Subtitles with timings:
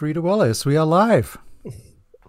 [0.00, 0.64] Frida Wallace.
[0.64, 1.36] We are live.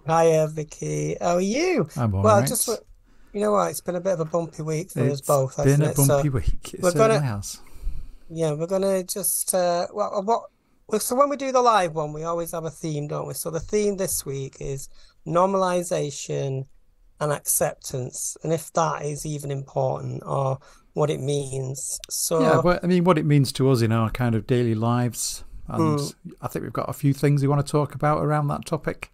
[0.06, 1.16] Hiya, Vicky.
[1.18, 1.88] How are you?
[1.96, 2.46] I'm all well, right.
[2.46, 3.70] just you know what?
[3.70, 5.56] It's been a bit of a bumpy week for It's us both.
[5.56, 5.96] been hasn't a it?
[5.96, 6.74] bumpy so, week.
[6.74, 7.62] It we're gonna- has.
[8.28, 10.42] yeah, we're gonna just uh, well, what?
[10.86, 13.32] well, So when we do the live one, we always have a theme, don't we?
[13.32, 14.90] So the theme this week is
[15.26, 16.66] normalization
[17.20, 20.58] and acceptance, and if that is even important or
[20.92, 21.98] what it means.
[22.10, 24.74] So Yeah, well, I mean, what it means to us in our kind of daily
[24.74, 25.44] lives.
[25.68, 26.14] And Mm.
[26.40, 29.12] I think we've got a few things we want to talk about around that topic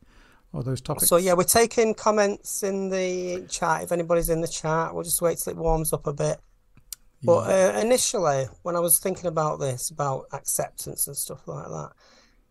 [0.52, 1.08] or those topics.
[1.08, 3.82] So yeah, we're taking comments in the chat.
[3.82, 6.38] If anybody's in the chat, we'll just wait till it warms up a bit.
[7.22, 11.90] But uh, initially, when I was thinking about this, about acceptance and stuff like that,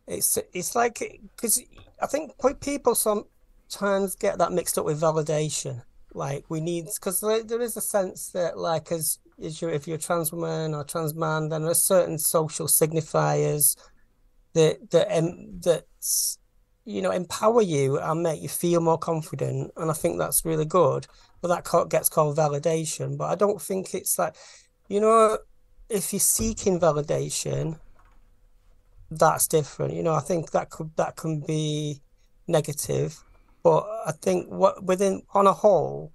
[0.08, 1.00] it's it's like
[1.36, 1.61] because
[2.02, 5.84] I think pe- people sometimes get that mixed up with validation.
[6.14, 10.32] Like we need because there is a sense that like as if you're a trans
[10.32, 13.76] woman or trans man, then there's certain social signifiers
[14.54, 15.86] that that um, that
[16.86, 20.66] you know empower you and make you feel more confident, and I think that's really
[20.66, 21.08] good.
[21.42, 23.18] But that gets called validation.
[23.18, 24.36] But I don't think it's like
[24.88, 25.38] you know
[25.90, 27.80] if you're seeking validation,
[29.12, 29.94] that's different.
[29.94, 32.02] You know, I think that could that can be
[32.48, 33.24] negative,
[33.64, 36.12] but I think what within on a whole,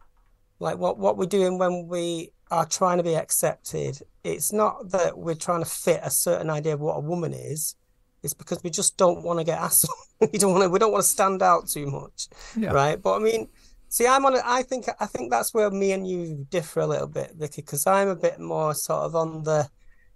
[0.59, 5.17] like what what we're doing when we are trying to be accepted, it's not that
[5.19, 7.75] we're trying to fit a certain idea of what a woman is.
[8.23, 9.89] It's because we just don't want to get asked.
[10.21, 10.69] we don't want to.
[10.71, 12.71] We don't want to stand out too much, Yeah.
[12.71, 13.01] right?
[13.03, 13.49] But I mean,
[13.89, 14.37] see, I'm on.
[14.37, 17.63] A, I think I think that's where me and you differ a little bit, Vicky,
[17.63, 19.69] because I'm a bit more sort of on the,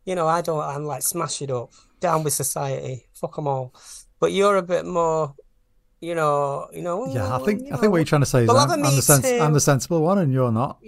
[0.05, 0.61] you know, I don't.
[0.63, 3.75] I'm like smash it up, down with society, fuck them all.
[4.21, 5.35] But you're a bit more,
[6.07, 7.07] you know, you know.
[7.13, 8.71] yeah, I "Oh, think you I think what you're trying to say is we'll I'm,
[8.71, 10.79] I'm the sens- I'm the sensible one and you're not.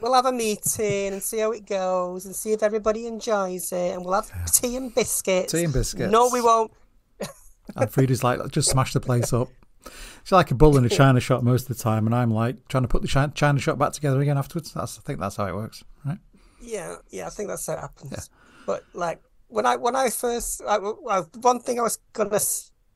[0.00, 3.94] We'll have a meeting and see how it goes and see if everybody enjoys it,
[3.94, 5.52] and we'll have tea and biscuits.
[5.52, 6.12] Tea and biscuits.
[6.12, 6.70] No, we won't.
[7.74, 9.48] And Frida's like, just smash the place up.
[10.22, 12.68] She's like a bull in a china shop most of the time, and I'm like
[12.68, 14.72] trying to put the china shop back together again afterwards.
[14.72, 16.18] That's I think that's how it works, right?
[16.60, 18.12] Yeah, yeah, I think that's how it happens.
[18.12, 18.22] Yeah.
[18.66, 22.38] But like when I when I first, I, well, one thing I was gonna,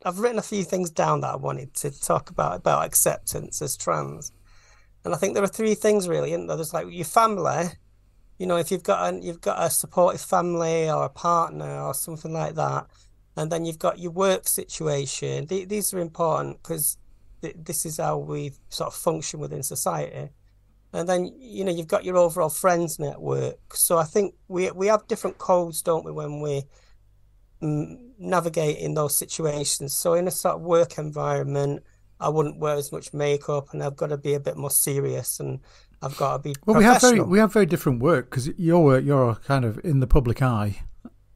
[0.04, 3.76] I've written a few things down that I wanted to talk about about acceptance as
[3.76, 4.32] trans,
[5.04, 6.56] and I think there are three things really, there?
[6.56, 7.66] There's like your family,
[8.38, 11.94] you know, if you've got an you've got a supportive family or a partner or
[11.94, 12.86] something like that,
[13.36, 15.46] and then you've got your work situation.
[15.46, 16.96] Th these are important because
[17.42, 20.30] th this is how we sort of function within society.
[20.92, 23.76] And then, you know, you've got your overall friends network.
[23.76, 26.64] So I think we we have different codes, don't we, when we
[27.62, 29.94] mm, navigate in those situations.
[29.94, 31.82] So in a sort of work environment,
[32.20, 35.40] I wouldn't wear as much makeup and I've got to be a bit more serious
[35.40, 35.60] and
[36.02, 38.82] I've got to be Well, we have very we have very different work because your
[38.84, 40.80] work you're kind of in the public eye,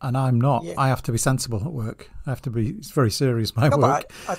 [0.00, 0.64] and I'm not.
[0.64, 0.74] Yeah.
[0.78, 2.10] I have to be sensible at work.
[2.26, 2.70] I have to be.
[2.70, 4.10] It's very serious my No, work.
[4.26, 4.36] I, I,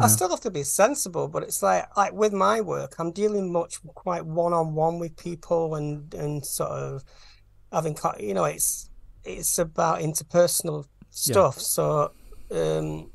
[0.00, 3.52] I still have to be sensible, but it's like like with my work, I'm dealing
[3.52, 7.04] much quite one on one with people and and sort of
[7.72, 8.90] having you know it's
[9.24, 11.60] it's about interpersonal stuff.
[11.60, 12.10] So
[12.50, 13.10] um,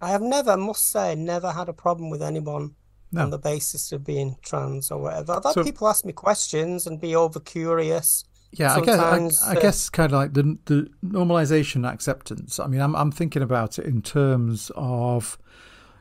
[0.00, 2.74] I have never, must say, never had a problem with anyone
[3.12, 3.22] No.
[3.22, 5.32] on the basis of being trans or whatever.
[5.34, 8.24] I've had So- people ask me questions and be over curious.
[8.54, 12.60] Yeah, I guess I, Sometimes, I uh, guess kind of like the the normalization acceptance.
[12.60, 15.38] I mean, I'm I'm thinking about it in terms of,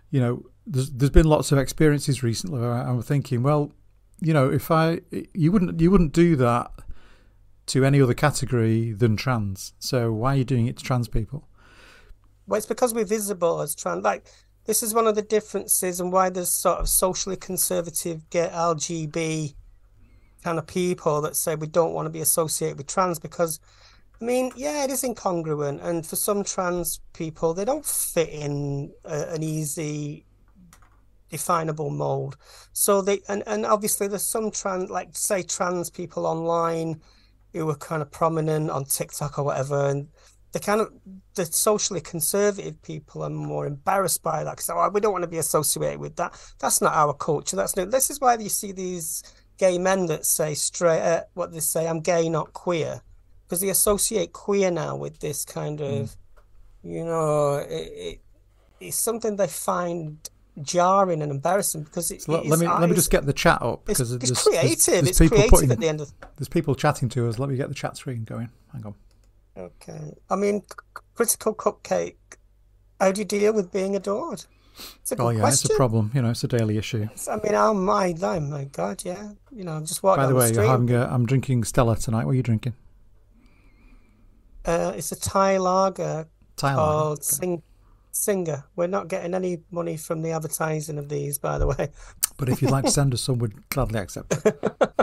[0.09, 3.72] you know, there's there's been lots of experiences recently where I'm thinking, well,
[4.20, 4.99] you know, if I
[5.34, 6.72] you wouldn't you wouldn't do that
[7.67, 9.73] to any other category than trans.
[9.79, 11.47] So why are you doing it to trans people?
[12.47, 14.03] Well, it's because we're visible as trans.
[14.03, 14.28] Like,
[14.66, 19.55] this is one of the differences and why there's sort of socially conservative, get LGB
[20.43, 23.59] kind of people that say we don't want to be associated with trans because,
[24.19, 25.84] I mean, yeah, it is incongruent.
[25.84, 30.25] And for some trans people, they don't fit in a, an easy,
[31.29, 32.37] definable mold.
[32.73, 37.02] So they, and, and obviously there's some trans, like, say, trans people online
[37.53, 39.88] who were kind of prominent on TikTok or whatever.
[39.88, 40.08] And
[40.52, 40.92] the kind of
[41.36, 45.30] the socially conservative people are more embarrassed by that because oh, we don't want to
[45.30, 46.34] be associated with that.
[46.59, 47.56] That's not our culture.
[47.56, 47.86] That's no.
[47.86, 49.24] This is why you see these
[49.58, 53.02] gay men that say straight, uh, what they say, I'm gay, not queer,
[53.44, 56.16] because they associate queer now with this kind of,
[56.84, 58.22] you know, it, it,
[58.80, 60.18] it's something they find
[60.62, 63.62] jarring and embarrassing because it, So let, let me let me just get the chat
[63.62, 64.70] up because it's there's, creative.
[64.70, 66.12] there's, there's it's people creative putting at the end of.
[66.38, 67.40] there's people chatting to us.
[67.40, 68.50] Let me get the chat screen going.
[68.74, 68.96] Hang on.
[69.58, 70.14] Okay.
[70.30, 72.16] I mean, c- critical cupcake.
[73.00, 74.46] How do you deal with being adored?
[75.02, 76.12] It's a good Oh yeah, it's a problem.
[76.14, 77.08] You know, it's a daily issue.
[77.30, 79.32] I mean, oh my, oh my God, yeah.
[79.52, 81.96] You know, I'm just walking By the way, the you're having a, I'm drinking Stella
[81.97, 82.26] tonight.
[82.26, 82.74] What are you drinking?
[84.64, 86.76] Uh, it's a Thai lager Thailand.
[86.76, 87.64] called Sing
[88.11, 88.66] Singha.
[88.75, 91.90] We're not getting any money from the advertising of these, by the way.
[92.37, 94.63] But if you'd like to send us some, we'd gladly accept it.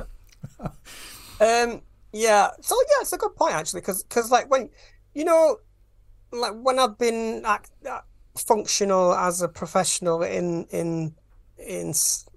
[1.40, 1.82] um,
[2.12, 2.50] yeah.
[2.60, 4.70] So yeah, it's a good point actually, because because like when
[5.14, 5.58] you know,
[6.32, 8.00] like when I've been act, uh,
[8.36, 11.14] functional as a professional in in
[11.58, 11.88] in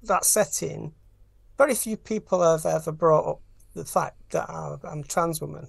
[0.03, 0.94] that setting,
[1.57, 3.41] very few people have ever brought up
[3.75, 5.68] the fact that I'm a trans woman.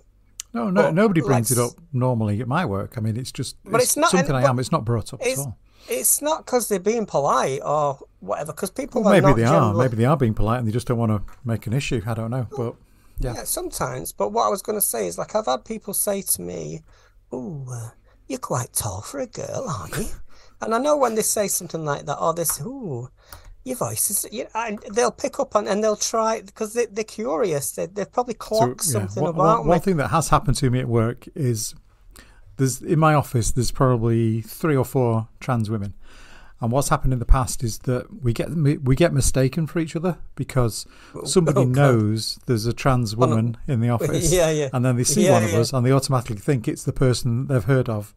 [0.54, 2.94] No, no, but nobody brings it up normally at my work.
[2.96, 4.58] I mean, it's just but it's, it's not something I am.
[4.58, 5.58] It's not brought up at all.
[5.88, 8.52] It's not because they're being polite or whatever.
[8.52, 9.74] Because people well, maybe they generally...
[9.74, 9.74] are.
[9.74, 12.02] Maybe they are being polite and they just don't want to make an issue.
[12.06, 12.76] I don't know, but
[13.18, 13.34] yeah.
[13.34, 14.12] yeah sometimes.
[14.12, 16.82] But what I was going to say is, like, I've had people say to me,
[17.32, 17.90] "Oh, uh,
[18.28, 20.08] you're quite tall for a girl, aren't you?"
[20.60, 23.08] and I know when they say something like that, or this, "Ooh,
[23.64, 27.04] your voice is," you know, they'll pick up on and they'll try because they, are
[27.04, 27.72] curious.
[27.72, 30.56] They, they've probably clocked so, yeah, something one, about one, one thing that has happened
[30.58, 31.74] to me at work is
[32.56, 33.50] there's in my office.
[33.52, 35.94] There's probably three or four trans women
[36.62, 39.96] and what's happened in the past is that we get we get mistaken for each
[39.96, 44.68] other because oh, somebody oh, knows there's a trans woman in the office, yeah, yeah.
[44.72, 47.48] and then they see yeah, one of us and they automatically think it's the person
[47.48, 48.14] they've heard of.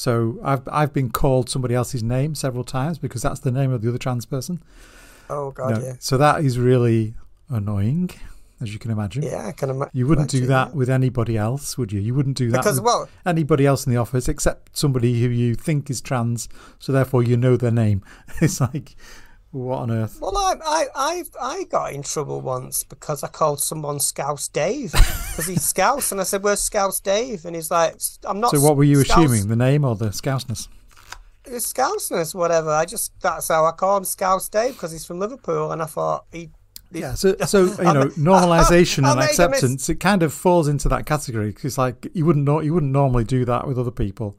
[0.00, 3.82] So I've I've been called somebody else's name several times because that's the name of
[3.82, 4.62] the other trans person.
[5.28, 5.96] Oh God, know, yeah.
[5.98, 7.12] So that is really
[7.50, 8.08] annoying
[8.62, 9.24] as you can imagine.
[9.24, 12.00] Yeah, I can ima- You wouldn't imagine, do that with anybody else, would you?
[12.00, 15.54] You wouldn't do that because well, anybody else in the office except somebody who you
[15.54, 16.48] think is trans,
[16.78, 18.02] so therefore you know their name.
[18.40, 18.96] it's like,
[19.52, 20.18] what on earth?
[20.20, 24.92] Well, I I I, I got in trouble once because I called someone Scouse Dave
[24.92, 28.60] because he's Scouse, and I said, "Where's Scouse Dave?" And he's like, "I'm not." So
[28.60, 29.18] what were you Scouse.
[29.18, 30.68] assuming, the name or the Scouseness?
[31.44, 32.70] It's Scouseness, whatever.
[32.70, 35.86] I just that's how I call him Scouse Dave because he's from Liverpool, and I
[35.86, 36.50] thought he
[36.92, 41.48] yeah, so so you know, normalization and acceptance, it kind of falls into that category
[41.48, 44.38] because like you wouldn't know, you wouldn't normally do that with other people,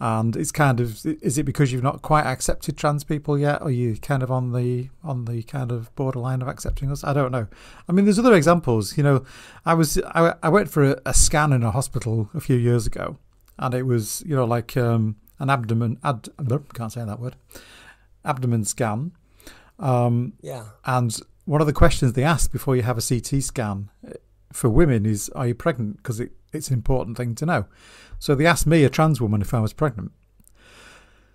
[0.00, 3.70] and it's kind of is it because you've not quite accepted trans people yet, or
[3.70, 7.04] you kind of on the on the kind of borderline of accepting us?
[7.04, 7.46] I don't know.
[7.88, 8.96] I mean, there's other examples.
[8.96, 9.24] You know,
[9.64, 12.86] I was I, I went for a, a scan in a hospital a few years
[12.86, 13.18] ago,
[13.58, 16.28] and it was you know like um, an abdomen ad
[16.74, 17.36] can't say that word
[18.24, 19.12] abdomen scan.
[19.78, 23.90] Um, yeah, and one of the questions they ask before you have a CT scan
[24.06, 24.14] uh,
[24.52, 27.66] for women is, "Are you pregnant?" Because it, it's an important thing to know.
[28.24, 30.10] So they asked me, a trans woman, if I was pregnant.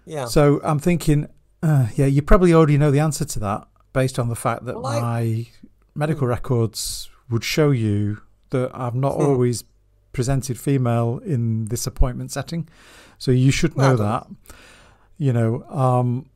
[0.07, 0.25] Yeah.
[0.25, 1.27] So I'm thinking,
[1.61, 4.73] uh, yeah, you probably already know the answer to that based on the fact that
[4.73, 5.47] well, my I...
[5.93, 6.31] medical hmm.
[6.31, 9.21] records would show you that I've not hmm.
[9.21, 9.65] always
[10.13, 12.67] presented female in this appointment setting.
[13.19, 14.27] So you should know well, that.
[15.19, 16.27] You know, um,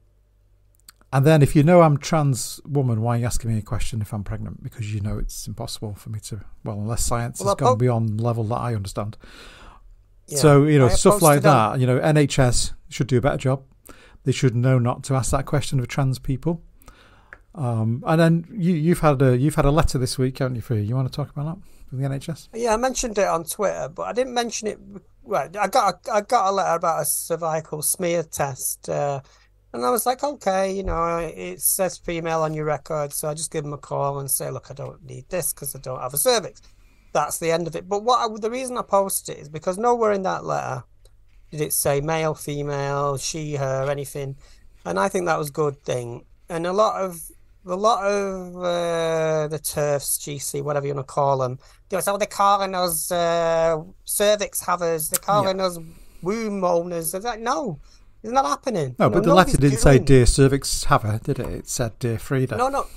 [1.11, 4.01] and then if you know I'm trans woman, why are you asking me a question
[4.01, 4.61] if I'm pregnant?
[4.61, 8.19] Because you know it's impossible for me to, well, unless science well, has gone beyond
[8.19, 9.17] the level that I understand.
[10.27, 13.63] Yeah, so, you know, stuff like that, you know, NHS should do a better job.
[14.23, 16.63] They should know not to ask that question of trans people.
[17.55, 20.61] Um, and then you, you've had a you've had a letter this week, haven't you?
[20.61, 22.49] For you want to talk about that from the NHS?
[22.53, 24.79] Yeah, I mentioned it on Twitter, but I didn't mention it.
[25.21, 28.89] Well, I got a, I got a letter about a cervical smear test.
[28.89, 29.21] Uh,
[29.73, 33.33] and I was like, okay, you know, it says female on your record, so I
[33.33, 35.99] just give them a call and say, look, I don't need this because I don't
[35.99, 36.61] have a cervix.
[37.13, 37.87] That's the end of it.
[37.87, 40.83] But what I, the reason I posted it is because nowhere in that letter
[41.51, 44.35] did it say male, female, she, her, anything,
[44.85, 46.25] and I think that was a good thing.
[46.49, 47.21] And a lot of
[47.65, 52.07] a lot of uh, the turfs, GC, whatever you want to call them, they was,
[52.07, 55.65] oh, they're calling us uh, cervix havers, they're calling yeah.
[55.65, 55.79] us
[56.21, 57.13] womb owners.
[57.13, 57.79] It's like, no,
[58.23, 58.95] it's not happening.
[58.97, 61.47] No, but the letter didn't say "Dear Cervix Haver," did it?
[61.47, 62.87] It said "Dear Frida." No, no.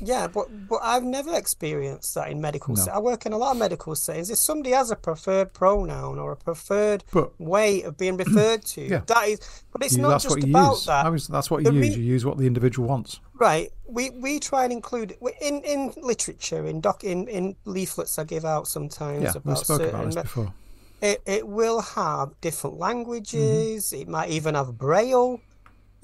[0.00, 2.74] Yeah, but but I've never experienced that in medical.
[2.74, 2.86] No.
[2.92, 4.30] I work in a lot of medical settings.
[4.30, 8.82] If somebody has a preferred pronoun or a preferred but, way of being referred to,
[8.82, 9.02] yeah.
[9.06, 9.62] that is.
[9.72, 10.86] But it's you, not just about use.
[10.86, 11.10] that.
[11.10, 11.96] Was, that's what you the use.
[11.96, 13.20] Re- you use what the individual wants.
[13.34, 13.70] Right.
[13.86, 18.44] We we try and include in in literature in doc in in leaflets I give
[18.44, 19.22] out sometimes.
[19.22, 20.54] Yeah, about we spoke certain, about this before
[21.04, 23.86] it, it will have different languages.
[23.86, 24.02] Mm-hmm.
[24.02, 25.40] It might even have braille.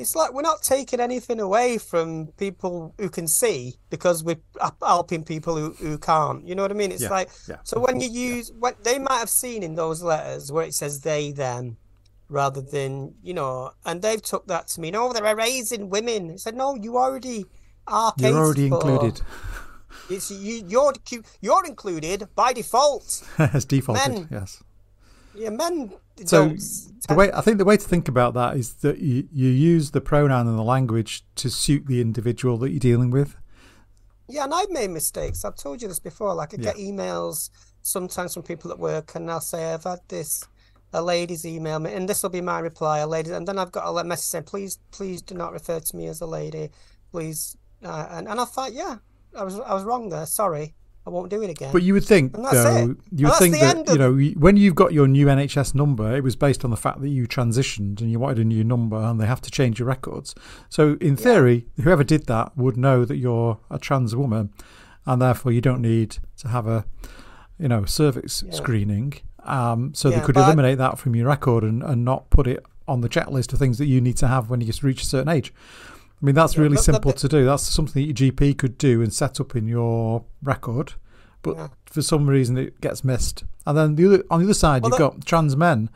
[0.00, 4.40] It's like we're not taking anything away from people who can see because we're
[4.83, 6.47] helping people who, who can't.
[6.47, 6.90] You know what I mean?
[6.90, 7.57] It's yeah, like yeah.
[7.64, 11.00] so when you use what they might have seen in those letters where it says
[11.00, 11.76] they them
[12.28, 16.33] rather than you know, and they've took that to mean oh they're erasing women.
[16.33, 17.45] I said no, you already
[17.87, 18.14] are.
[18.16, 19.21] You're already included.
[20.09, 20.64] It's you.
[20.66, 20.95] You're
[21.40, 23.23] you're included by default.
[23.38, 24.62] As defaulted, Men, yes.
[25.35, 25.92] Yeah, men.
[26.27, 26.55] So
[27.09, 29.91] the way I think the way to think about that is that you, you use
[29.91, 33.37] the pronoun and the language to suit the individual that you're dealing with.
[34.29, 35.45] Yeah, and I've made mistakes.
[35.45, 36.35] I've told you this before.
[36.35, 36.73] Like I yeah.
[36.73, 37.50] get emails
[37.83, 40.45] sometimes from people at work, and they'll say, "I've had this
[40.93, 42.99] a lady's email me, and this will be my reply.
[42.99, 45.97] A lady, and then I've got a message saying, "Please, please do not refer to
[45.97, 46.71] me as a lady,
[47.11, 48.97] please." Uh, and and I thought, yeah,
[49.37, 50.27] I was I was wrong there.
[50.27, 50.75] Sorry,
[51.11, 51.73] I won't do it again.
[51.73, 55.09] But you would think, though, you would think that you know when you've got your
[55.09, 58.38] new NHS number, it was based on the fact that you transitioned and you wanted
[58.38, 60.37] a new number, and they have to change your records.
[60.69, 61.85] So in theory, yeah.
[61.85, 64.52] whoever did that would know that you're a trans woman,
[65.05, 66.85] and therefore you don't need to have a
[67.59, 68.52] you know cervix yeah.
[68.52, 69.14] screening.
[69.43, 72.64] Um, so yeah, they could eliminate that from your record and, and not put it
[72.87, 75.29] on the checklist of things that you need to have when you reach a certain
[75.29, 75.52] age.
[76.23, 77.45] I mean, that's yeah, really simple to do.
[77.47, 80.95] That's something that your GP could do and set up in your record,
[81.43, 81.69] but yeah.
[81.87, 83.45] for some reason it gets missed.
[83.67, 85.89] And then the other, on the other side, well, you've that, got trans men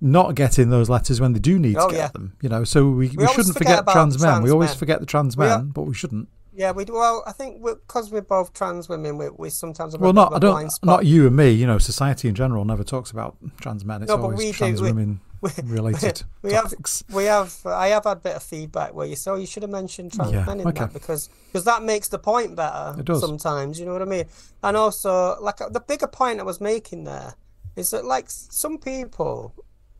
[0.00, 2.08] not getting those letters when they do need oh, to get yeah.
[2.08, 2.36] them.
[2.40, 4.30] You know, so we, we, we shouldn't forget, forget trans men.
[4.30, 4.78] Trans we always men.
[4.78, 6.28] forget the trans men, are, but we shouldn't.
[6.54, 6.94] Yeah, we do.
[6.94, 10.38] Well, I think because we're, we're, both trans women, we, we sometimes well, not I
[10.38, 11.50] don't not you and me.
[11.50, 14.02] You know, society in general never talks about trans men.
[14.02, 14.86] It's no, always trans do.
[14.86, 15.20] women
[15.64, 17.04] related we, topics.
[17.06, 17.54] Have, we have.
[17.64, 20.12] I have had a bit of feedback where you say, "Oh, you should have mentioned
[20.12, 20.80] trans yeah, men in okay.
[20.80, 23.78] that because because that makes the point better." It does sometimes.
[23.78, 24.26] You know what I mean?
[24.62, 27.34] And also, like the bigger point I was making there
[27.76, 29.54] is that like some people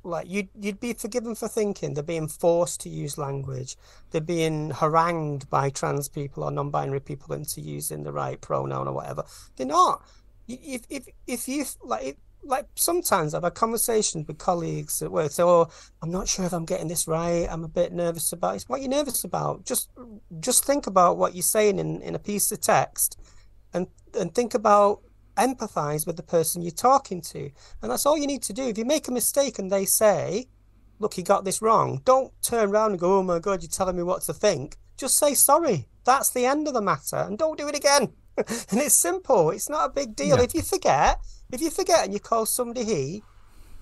[0.04, 3.76] like you'd you'd be forgiven for thinking they're being forced to use language
[4.10, 8.94] they're being harangued by trans people or non-binary people into using the right pronoun or
[8.94, 9.24] whatever
[9.56, 10.02] they're not
[10.48, 15.30] if if if you like like sometimes I've had conversations with colleagues at work.
[15.30, 15.68] So, oh,
[16.02, 17.46] I'm not sure if I'm getting this right.
[17.50, 18.64] I'm a bit nervous about it.
[18.66, 19.64] What are you nervous about?
[19.64, 19.90] Just,
[20.40, 23.18] just think about what you're saying in, in a piece of text,
[23.72, 23.86] and
[24.18, 25.02] and think about
[25.36, 27.50] empathize with the person you're talking to,
[27.82, 28.64] and that's all you need to do.
[28.64, 30.48] If you make a mistake and they say,
[30.98, 33.96] "Look, you got this wrong," don't turn around and go, "Oh my God, you're telling
[33.96, 35.88] me what to think." Just say sorry.
[36.04, 38.12] That's the end of the matter, and don't do it again.
[38.70, 39.50] and it's simple.
[39.50, 40.36] It's not a big deal.
[40.36, 40.44] Yeah.
[40.44, 43.22] If you forget if you forget and you call somebody he,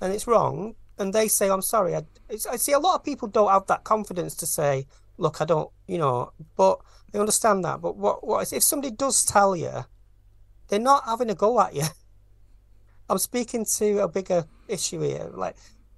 [0.01, 3.29] and it's wrong, and they say, I'm sorry, I, I see a lot of people
[3.29, 4.87] don't have that confidence to say,
[5.19, 7.81] look, I don't, you know, but they understand that.
[7.81, 9.85] But what, what is, if somebody does tell you,
[10.69, 11.85] they're not having a go at you.
[13.11, 15.31] I'm speaking to a bigger issue here.
[15.33, 15.57] Like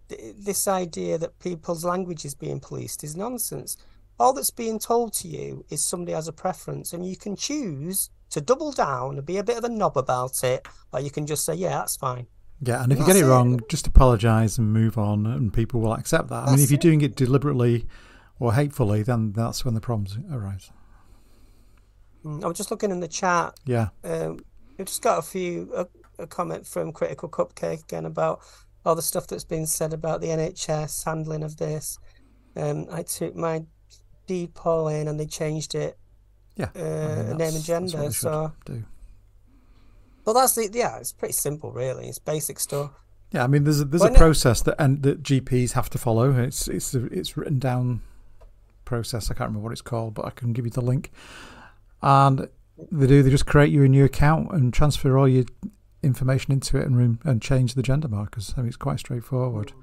[0.09, 3.77] th- this idea that people's language is being policed is nonsense.
[4.21, 8.11] All that's being told to you is somebody has a preference, and you can choose
[8.31, 11.27] to double down and be a bit of a knob about it, or you can
[11.27, 12.27] just say, yeah, that's fine.
[12.61, 15.95] Yeah, and if you get it wrong, just apologise and move on, and people will
[15.95, 16.41] accept that.
[16.41, 17.87] That's I mean, if you're doing it deliberately
[18.41, 20.71] or hatefully, then that's when the problems arise.
[22.25, 23.55] Mm, I was just looking in the chat.
[23.65, 23.89] Yeah.
[24.03, 24.41] Um,
[24.77, 25.87] we just got a few a,
[26.19, 28.41] a comment from Critical Cupcake again about
[28.85, 31.99] all the stuff that's been said about the NHS handling of this.
[32.57, 33.65] Um, I took my
[34.27, 35.97] deed poll in and they changed it
[36.59, 38.11] yeah, uh, I mean, name and gender.
[38.11, 38.85] So do.
[40.25, 40.99] Well, that's the yeah.
[40.99, 42.09] It's pretty simple, really.
[42.09, 42.91] It's basic stuff.
[43.31, 46.33] Yeah, I mean, there's a, there's a process that and that GPs have to follow.
[46.33, 48.03] It's it's it's written down
[48.85, 49.31] process.
[49.31, 51.13] I can't remember what it's called, but I can give you the link.
[52.03, 52.49] And
[52.91, 53.23] they do.
[53.23, 55.45] They just create you a new account and transfer all your
[56.03, 58.55] information into it and room and change the gender markers.
[58.57, 59.69] I mean, it's quite straightforward.
[59.69, 59.83] Mm.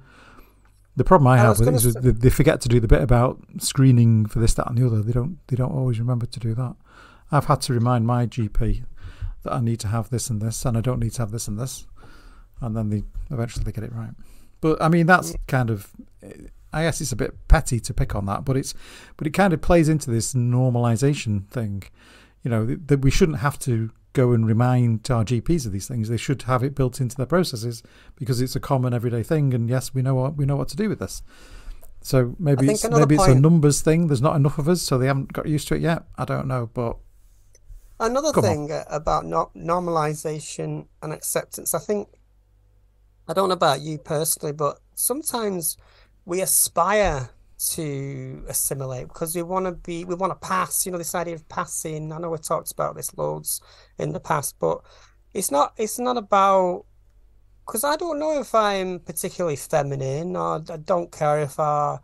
[0.96, 3.02] The problem I, I have with it is they, they forget to do the bit
[3.02, 5.02] about screening for this, that, and the other.
[5.02, 5.38] They don't.
[5.48, 6.74] They don't always remember to do that.
[7.30, 8.84] I've had to remind my GP
[9.42, 11.48] that I need to have this and this, and I don't need to have this
[11.48, 11.86] and this,
[12.60, 14.12] and then they eventually they get it right.
[14.60, 15.90] But I mean, that's kind of.
[16.72, 18.74] I guess it's a bit petty to pick on that, but it's,
[19.16, 21.84] but it kind of plays into this normalization thing.
[22.42, 26.08] You know that we shouldn't have to go and remind our GPs of these things.
[26.08, 27.82] They should have it built into their processes
[28.16, 29.52] because it's a common everyday thing.
[29.52, 31.22] And yes, we know what we know what to do with this.
[32.00, 34.06] So maybe it's maybe point, it's a numbers thing.
[34.06, 36.04] There's not enough of us, so they haven't got used to it yet.
[36.16, 36.96] I don't know, but
[38.00, 38.84] another thing on.
[38.88, 41.74] about no- normalization and acceptance.
[41.74, 42.08] I think
[43.28, 45.76] I don't know about you personally, but sometimes
[46.24, 50.98] we aspire to assimilate because we want to be we want to pass you know
[50.98, 52.12] this idea of passing.
[52.12, 53.60] I know we talked about this loads
[53.98, 54.82] in the past but
[55.32, 56.84] it's not it's not about
[57.64, 60.36] because i don't know if i'm particularly feminine.
[60.36, 61.98] Or i don't care if i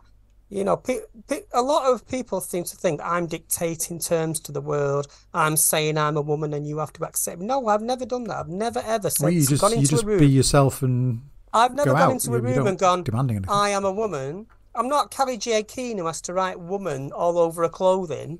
[0.49, 4.51] you know pe- pe- a lot of people seem to think i'm dictating terms to
[4.51, 5.07] the world.
[5.35, 7.41] I'm saying i'm a woman and you have to accept.
[7.41, 8.37] No i've never done that.
[8.37, 11.21] I've never ever said well, you just, you just be yourself and
[11.53, 12.11] I've never gone out.
[12.13, 13.53] into a room and gone, demanding anything.
[13.53, 17.63] I am a woman I'm not Kellie-Jay Keen who has to write woman all over
[17.63, 18.39] her clothing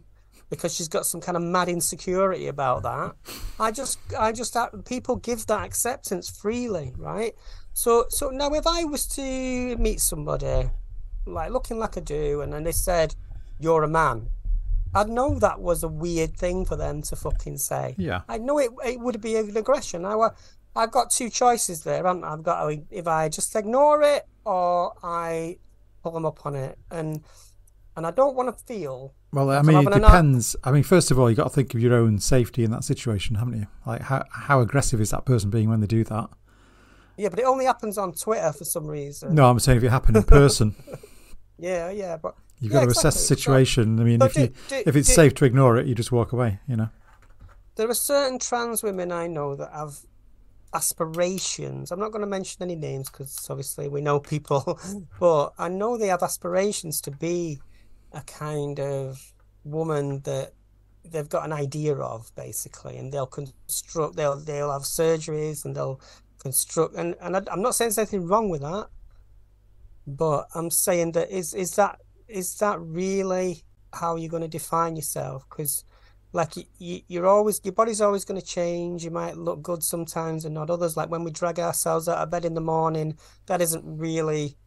[0.50, 3.16] because she's got some kind of mad insecurity about that.
[3.60, 7.34] I just, I just, uh, people give that acceptance freely, right?
[7.74, 10.70] So, so now if I was to meet somebody
[11.26, 13.16] like looking like I do, and then they said,
[13.60, 14.30] "You're a man,"
[14.94, 17.96] I'd know that was a weird thing for them to fucking say.
[17.98, 18.22] Yeah.
[18.28, 18.72] I know it.
[18.86, 20.04] It would be an aggression.
[20.04, 20.30] Now, uh,
[20.76, 21.98] I've got two choices there.
[21.98, 22.34] haven't I?
[22.34, 25.58] I've got to, if I just ignore it or I
[26.04, 27.22] pull them up on it, and
[27.96, 29.14] and I don't want to feel.
[29.32, 30.56] Well, I mean, it depends.
[30.64, 32.84] I mean, first of all, you got to think of your own safety in that
[32.84, 33.68] situation, haven't you?
[33.86, 36.30] Like, how how aggressive is that person being when they do that?
[37.18, 39.34] Yeah, but it only happens on Twitter for some reason.
[39.36, 40.76] No, I'm saying if it happened in person,
[41.60, 43.36] Yeah, yeah, but you've Yeah, got to assess the exactly.
[43.36, 44.00] Situation.
[44.00, 46.12] I mean, if you do- do- if it's do- safe to ignore it, you just
[46.12, 46.60] walk away.
[46.68, 46.90] You know.
[47.76, 50.00] there are certain trans women I know that have
[50.74, 51.92] aspirations.
[51.92, 54.80] I'm not going to mention any names because obviously we know people,
[55.20, 57.60] but I know they have aspirations to be
[58.12, 60.54] a kind of woman that
[61.06, 64.16] they've got an idea of basically, and they'll construct.
[64.16, 66.00] They'll they'll have surgeries and they'll
[66.40, 66.96] construct.
[66.96, 68.88] And and I, I'm not saying there's anything wrong with that,
[70.08, 73.64] but I'm saying that is is that is that really
[73.94, 75.46] how you're going to define yourself?
[75.50, 75.86] Because
[76.34, 79.04] like you, you, you're always your body's always going to change.
[79.06, 80.98] You might look good sometimes and not others.
[80.98, 84.58] Like when we drag ourselves out of bed in the morning, that isn't really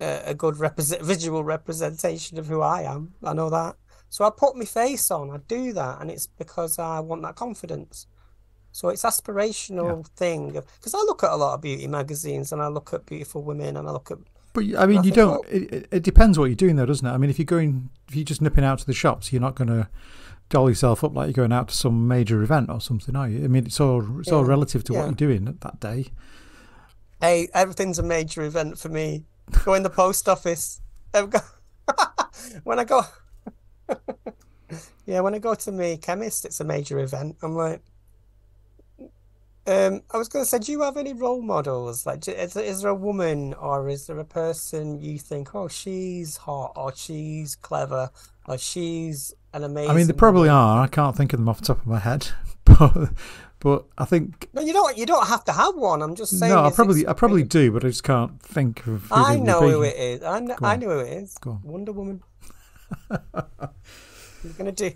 [0.00, 3.14] a, a good represent visual representation of who I am.
[3.22, 3.76] I know that.
[4.08, 5.30] So I put my face on.
[5.30, 8.06] I do that, and it's because I want that confidence.
[8.72, 12.68] So it's aspirational thing because I look at a lot of beauty magazines and I
[12.68, 14.18] look at beautiful women and I look at
[14.52, 15.38] But I mean, you don't.
[15.38, 15.48] Oh.
[15.50, 17.10] It, it- it depends what you're doing, though, doesn't it?
[17.10, 19.56] I mean, if you're going, if you're just nipping out to the shops, you're not
[19.56, 19.88] going to
[20.50, 23.44] doll yourself up like you're going out to some major event or something, are you?
[23.44, 26.06] I mean, it's all it's all relative to what you're doing at that day.
[27.20, 29.24] Hey, everything's a major event for me.
[29.64, 30.80] Go in the post office.
[32.64, 33.02] When I go,
[35.06, 37.36] yeah, when I go to me chemist, it's a major event.
[37.42, 37.82] I'm like,
[39.66, 42.06] um, I was going to say, do you have any role models?
[42.06, 46.38] Like, is, is there a woman or is there a person you think, oh, she's
[46.38, 48.10] hot or she's clever
[48.46, 50.54] or she's an amazing I mean, they probably woman?
[50.56, 50.82] are.
[50.82, 52.28] I can't think of them off the top of my head,
[52.64, 53.10] but
[53.60, 54.96] but I think No, you don't.
[54.96, 56.02] You don't have to have one.
[56.02, 56.52] I'm just saying.
[56.52, 59.02] no, I probably I probably do, but I just can't think of.
[59.04, 60.22] who I know who it is.
[60.22, 61.36] I know, I know who it is.
[61.62, 62.22] Wonder Woman.
[63.10, 64.84] You're gonna do.
[64.86, 64.94] You're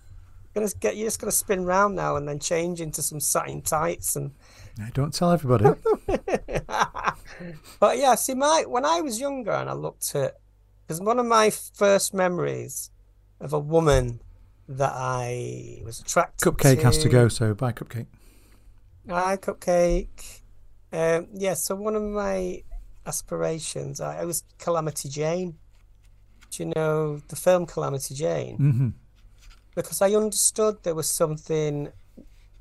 [0.54, 0.96] Gonna get.
[0.96, 4.32] You're just gonna spin round now and then change into some satin tights and.
[4.78, 5.66] Yeah, Don't tell everybody.
[7.80, 10.36] But yeah, see, my when I was younger and I looked at,
[10.86, 12.90] because one of my first memories
[13.40, 14.20] of a woman
[14.68, 17.08] that I was attracted Cupcake has to to.
[17.08, 18.06] go, so buy cupcake.
[19.08, 20.40] Hi, Cupcake.
[20.92, 22.62] Um, yeah, so one of my
[23.04, 25.58] aspirations, I, I was Calamity Jane.
[26.50, 28.56] Do you know the film Calamity Jane?
[28.56, 28.88] hmm
[29.74, 31.90] Because I understood there was something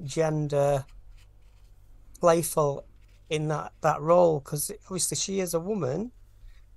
[0.03, 0.85] gender
[2.19, 2.85] playful
[3.29, 4.39] in that that role.
[4.39, 6.11] Because obviously she is a woman,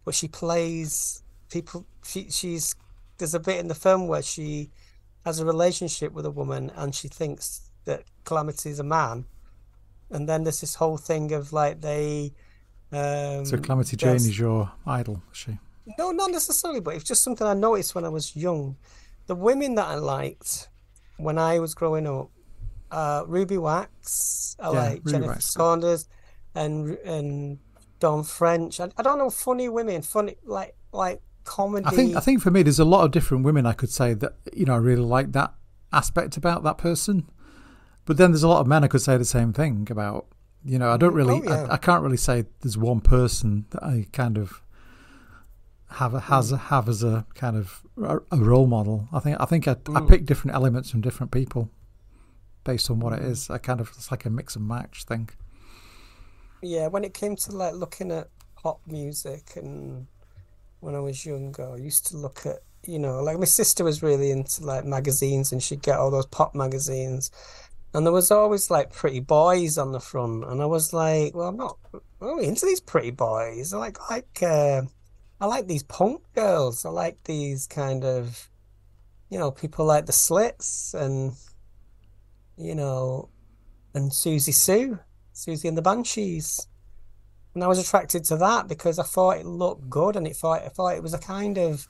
[0.05, 1.87] but she plays people.
[2.05, 2.75] She she's
[3.19, 4.71] there's a bit in the film where she
[5.27, 9.27] has a relationship with a woman and she thinks that Calamity is a man.
[10.11, 12.33] And then there's this whole thing of like they
[12.93, 15.59] um So Calamity Jane is your idol, is she?
[15.99, 18.77] no, not necessarily, but it's just something I noticed when I was young.
[19.27, 20.69] The women that I liked
[21.17, 22.31] when I was growing up,
[22.91, 25.47] uh, Ruby Wax, I Yeah, like Ruby Jennifer Wax.
[25.47, 26.09] Saunders,
[26.55, 27.59] and and
[27.99, 28.79] Dawn French.
[28.81, 31.87] I, I don't know funny women, funny like like comedy.
[31.87, 34.13] I think I think for me, there's a lot of different women I could say
[34.15, 35.55] that you know I really like that
[35.93, 37.29] aspect about that person.
[38.05, 40.27] But then there's a lot of men I could say the same thing about.
[40.65, 41.67] You know, I don't mm, really, Oh, yeah.
[41.71, 44.63] I, I can't really say there's one person that I kind of
[45.91, 46.55] have a, has mm.
[46.55, 49.09] a, have as a kind of a, a role model.
[49.13, 50.09] I think I think I, I Mm.
[50.09, 51.71] pick different elements from different people
[52.65, 53.31] based on what it mm.
[53.31, 53.51] is.
[53.51, 55.31] I kind of it's like a mix and match thing.
[56.63, 60.07] Yeah, when it came to like looking at pop music and
[60.81, 64.03] when I was younger, I used to look at, you know, like my sister was
[64.03, 67.31] really into like magazines and she'd get all those pop magazines.
[67.95, 70.45] And there was always like pretty boys on the front.
[70.45, 71.79] And I was like, well, I'm not
[72.21, 73.73] really into these pretty boys.
[73.73, 74.83] I like like uh,
[75.41, 76.85] I like these punk girls.
[76.85, 78.51] I like these kind of,
[79.31, 81.33] you know, people like the Slits and
[82.59, 83.29] you know,
[83.95, 84.99] and Siouxsie Sioux.
[85.35, 86.67] Siouxsie and the Banshees.
[87.57, 90.63] And I was attracted to that because I thought it looked good and it thought
[90.63, 91.89] I thought it was a kind of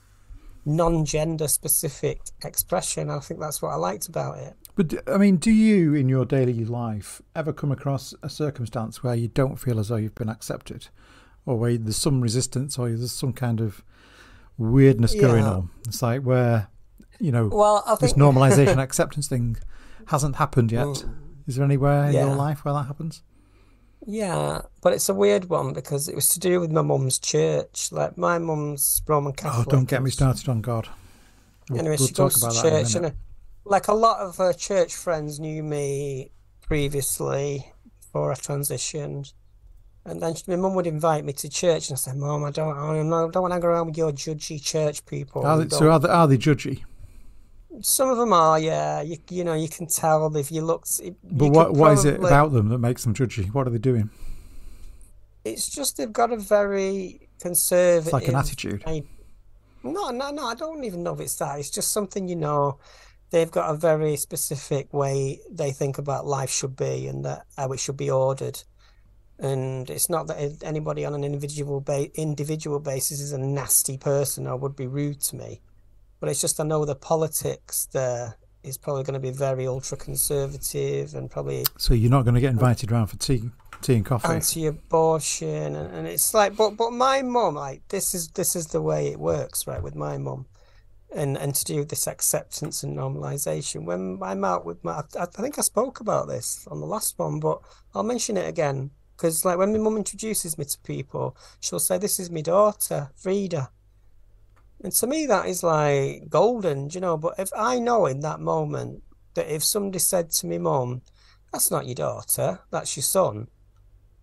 [0.63, 3.09] non-gender specific expression.
[3.09, 4.55] I think that's what I liked about it.
[4.75, 9.13] But I mean, do you in your daily life ever come across a circumstance where
[9.13, 10.87] you don't feel as though you've been accepted,
[11.45, 13.83] or where there's some resistance, or there's some kind of
[14.57, 15.69] weirdness going on?
[15.85, 16.69] It's like where,
[17.19, 19.57] you know, Well, I this think normalization acceptance thing
[20.05, 20.85] hasn't happened yet.
[20.85, 21.15] Mm.
[21.45, 23.21] Is there anywhere in your life where that happens?
[24.09, 27.91] Yeah, but it's a weird one because it was to do with my mum's church.
[27.91, 29.67] Like my mum's Roman oh, Catholic.
[29.67, 30.87] Oh, don't get me started on God.
[31.69, 33.13] We'll, Anyway, we'll she goes about to that in a church, and
[33.65, 39.33] like a lot of her church friends knew me previously before I transitioned.
[40.05, 42.77] And then my mum would invite me to church, and I said, "Mum, I don't,
[42.77, 45.99] I don't, want to hang around with your judgy church people." Are they, so are
[45.99, 46.83] they, are they judgy?
[47.81, 49.01] Some of them are, yeah.
[49.01, 50.99] You, you know, you can tell if you looked.
[51.23, 53.53] But what what is it about them that makes them judgy?
[53.53, 54.09] What are they doing?
[55.45, 58.05] It's just they've got a very conservative.
[58.07, 58.83] It's like an attitude.
[58.85, 59.03] I-
[59.83, 60.45] No, no, no.
[60.47, 61.59] I don't even know if it's that.
[61.59, 62.79] It's just something you know.
[63.29, 67.71] They've got a very specific way they think about life should be and that how
[67.73, 68.63] it should be ordered.
[69.39, 74.47] And it's not that anybody on an individual ba individual basis is a nasty person
[74.47, 75.61] or would be rude to me,
[76.19, 79.97] but it's just I know the politics there is probably going to be very ultra
[79.97, 83.49] conservative and probably So you're not going to get invited round for tea,
[83.81, 84.27] tea and coffee.
[84.27, 88.81] anti-abortion and, and it's like but but my mum like this is this is the
[88.81, 90.45] way it works right with my mum
[91.15, 93.85] and and to do this acceptance and normalization.
[93.85, 97.17] When I'm out with my I, I think I spoke about this on the last
[97.17, 97.61] one but
[97.95, 98.91] I'll mention it again.
[99.15, 103.09] Because like when my mum introduces me to people she'll say this is my daughter
[103.15, 103.71] Frida
[104.83, 108.39] and to me that is like golden you know but if I know in that
[108.39, 109.03] moment
[109.35, 111.01] that if somebody said to me mum
[111.51, 113.47] that's not your daughter that's your son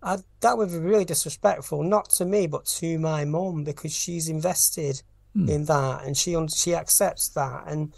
[0.03, 4.29] I, that would be really disrespectful, not to me, but to my mum, because she's
[4.29, 5.01] invested
[5.35, 5.49] Hmm.
[5.49, 7.65] in that and she she accepts that.
[7.67, 7.93] And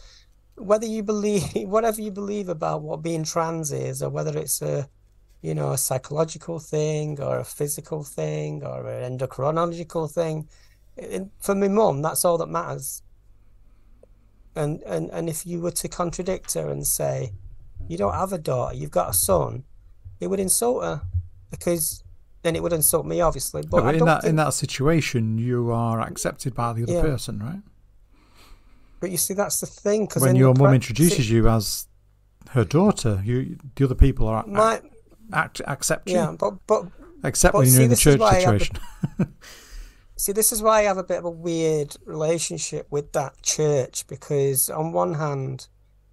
[0.56, 4.90] whether you believe whatever you believe about what being trans is, or whether it's a
[5.42, 10.50] you know a psychological thing or a physical thing or an endocrinological thing,
[11.40, 13.04] for my mum, that's all that matters.
[14.56, 17.34] And and and if you were to contradict her and say,
[17.88, 19.64] you don't have a daughter, you've got a son,
[20.20, 21.02] it would insult her
[21.52, 22.04] because
[22.44, 23.62] then it would insult me, obviously.
[23.62, 27.02] But but in that in that situation, you are accepted by the other Yeah.
[27.02, 27.62] person, right?
[29.00, 30.06] But you see, that's the thing.
[30.08, 31.88] Because When your mum introduces you as
[32.52, 34.82] her daughter, you the other people are my
[35.32, 36.86] act, accept you, yeah, but but
[37.24, 38.78] except but when you're in the church situation.
[40.18, 44.06] see, this is why I have a bit of a weird relationship with that church
[44.08, 45.68] because on one hand,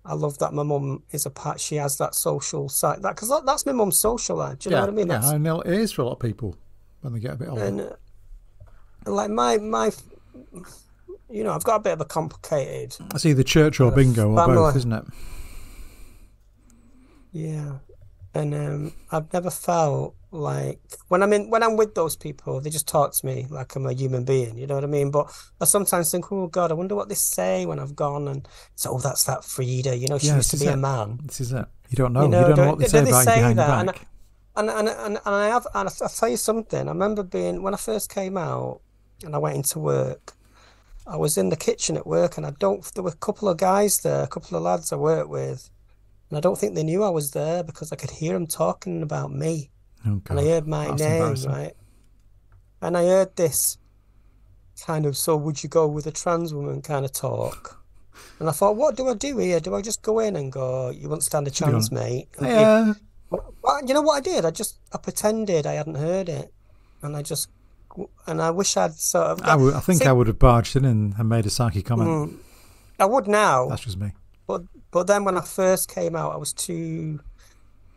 [0.05, 1.59] I love that my mum is a part.
[1.59, 3.03] She has that social side.
[3.03, 4.59] That because that, that's my mum's social life.
[4.59, 5.09] Do you know what I mean?
[5.09, 6.57] yeah, I know it is for a lot of people
[7.01, 7.65] when they get a bit older.
[7.65, 7.91] and uh,
[9.07, 9.91] like my my,
[11.31, 14.47] you know, I've got a bit of a complicated It's either church or bingo or
[14.47, 15.05] both, isn't it?
[17.33, 17.79] Yeah,
[18.35, 22.71] and um, I've never felt like when I'm in when I'm with those people, they
[22.71, 24.59] just talk to me like I'm a human being.
[24.59, 25.11] You know what I mean?
[25.11, 28.29] But I sometimes think, oh God, I wonder what they say when I've gone.
[28.29, 29.97] And so, oh, that's that Frida.
[29.97, 31.21] You know, she Yeah, used to be is a man.
[31.25, 31.67] This is it.
[31.91, 32.23] You don't know.
[32.23, 33.79] You You, know, don't know what they say they say behind that?
[33.81, 34.07] And back.
[34.57, 36.89] And and and, and I have, and I'll tell you something.
[36.89, 38.81] I remember being when I first came out
[39.25, 40.33] and I went into work.
[41.07, 42.83] I was in the kitchen at work, and I don't.
[42.95, 45.71] There were a couple of guys there, a couple of lads I worked with,
[46.31, 49.03] and I don't think they knew I was there because I could hear them talking
[49.03, 49.71] about me,
[50.07, 51.73] Oh, and I heard my That's name, right?
[52.83, 53.79] And I heard this
[54.85, 57.81] kind of, so would you go with a trans woman kind of talk?
[58.39, 59.61] And I thought, what do I do here?
[59.61, 62.29] Do I just go in and go, you won't stand a chance, mate?
[62.41, 62.95] Yeah,
[63.31, 64.45] well, you know what I did?
[64.45, 66.53] I just I pretended I hadn't heard it,
[67.03, 67.49] and I just
[68.27, 69.43] and I wish I'd sort of.
[69.43, 71.85] I, would, I think See- I would have barged in and, and made a sarky
[71.85, 72.09] comment.
[72.09, 72.37] Mm,
[72.99, 74.13] I would now, That's just me.
[74.47, 74.63] but
[74.95, 77.19] but then when I first came out, I was too,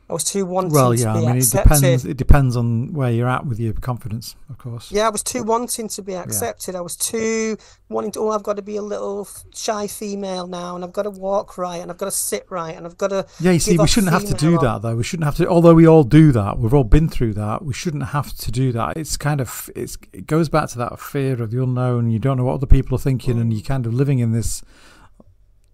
[0.10, 0.90] I was too wanting to be accepted.
[0.90, 2.06] Well, to yeah, I be mean, it depends.
[2.06, 4.92] It depends on where you're at with your confidence, of course.
[4.92, 6.74] Yeah, I was too wanting to be accepted.
[6.74, 7.56] I was too
[7.88, 8.22] wanting to.
[8.22, 11.56] Oh, I've got to be a little shy female now, and I've got to walk
[11.60, 13.28] right, and I've got to sit right, and I've got to.
[13.40, 14.96] Yeah, you see, we shouldn't have to do that though.
[14.96, 15.48] We shouldn't have to.
[15.48, 17.64] Although we all do that, we've all been through that.
[17.64, 18.98] We shouldn't have to do that.
[18.98, 22.10] It's kind of it's it goes back to that fear of the unknown.
[22.10, 23.56] You don't know what other people are thinking, and mm.
[23.56, 24.64] you're kind of living in this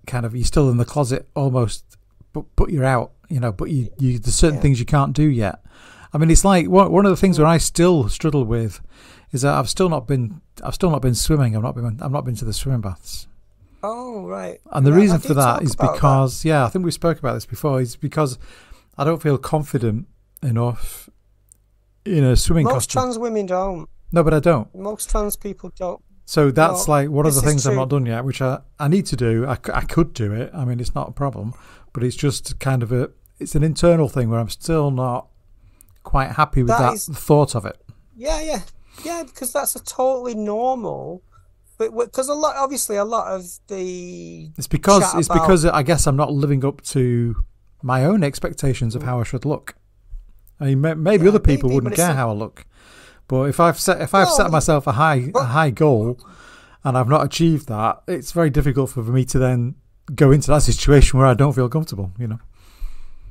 [0.07, 1.97] kind of you're still in the closet almost,
[2.33, 3.11] but but you're out.
[3.29, 4.61] You know, but you, you there's certain Yeah.
[4.61, 5.59] things you can't do yet.
[6.13, 8.79] I mean, it's like one one of the things where I still struggle with
[9.31, 11.55] is that I've still not been I've still not been swimming.
[11.55, 13.27] I've not been I've not been to the swimming baths.
[13.81, 14.59] Oh right.
[14.71, 15.93] And the Yeah, reason for that is about that.
[15.95, 18.37] because, yeah, I think we spoke about this before, is because
[18.97, 20.07] I don't feel confident
[20.41, 21.09] enough
[22.05, 23.01] in a swimming most costume.
[23.01, 23.89] trans women don't.
[24.11, 24.73] no, but I don't.
[24.75, 26.01] Most trans people don't.
[26.25, 27.75] So that's Well, like one of the things true.
[27.75, 29.45] not done yet, which I, I need to do.
[29.45, 30.51] I, I could do it.
[30.53, 31.53] I mean, it's not a problem,
[31.91, 33.09] but it's just kind of a,
[33.39, 35.27] it's an internal thing where I'm still not
[36.03, 37.77] quite happy with That that, is- thought of it.
[38.15, 38.61] Yeah, yeah,
[39.03, 39.23] yeah.
[39.23, 41.23] Because that's a totally normal.
[41.77, 45.83] But because a lot, obviously, a lot of the It's because it's about- because I
[45.83, 47.43] guess I'm not living up to
[47.81, 49.05] my own expectations of mm.
[49.05, 49.75] how I should look.
[50.59, 52.65] I mean, maybe Yeah, other people maybe, wouldn't care how I look,
[53.33, 56.05] but if I've set if I've set myself a high a high goal
[56.83, 59.75] and I've not achieved that, it's very difficult for me to then
[60.23, 62.11] go into that situation where I don't feel comfortable.
[62.19, 62.39] You know,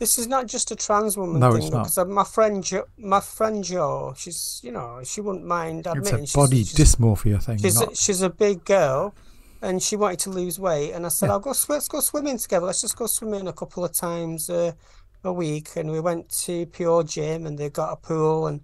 [0.00, 1.84] this is not just a trans woman No, thing it's not.
[1.84, 6.18] because my friend jo- my friend Jo, she's you know she wouldn't mind It's a
[6.18, 7.58] she's, body she's, dysmorphia thing.
[7.58, 9.14] she's, not, a, she's a big girl,
[9.60, 11.32] and she wanted to lose weight, and I said Yeah.
[11.34, 12.66] I'll go sw- let's go swimming together.
[12.66, 14.72] Let's just go swimming a couple of times uh,
[15.22, 18.58] a week, and we went to Pure Gym, and they got a pool, and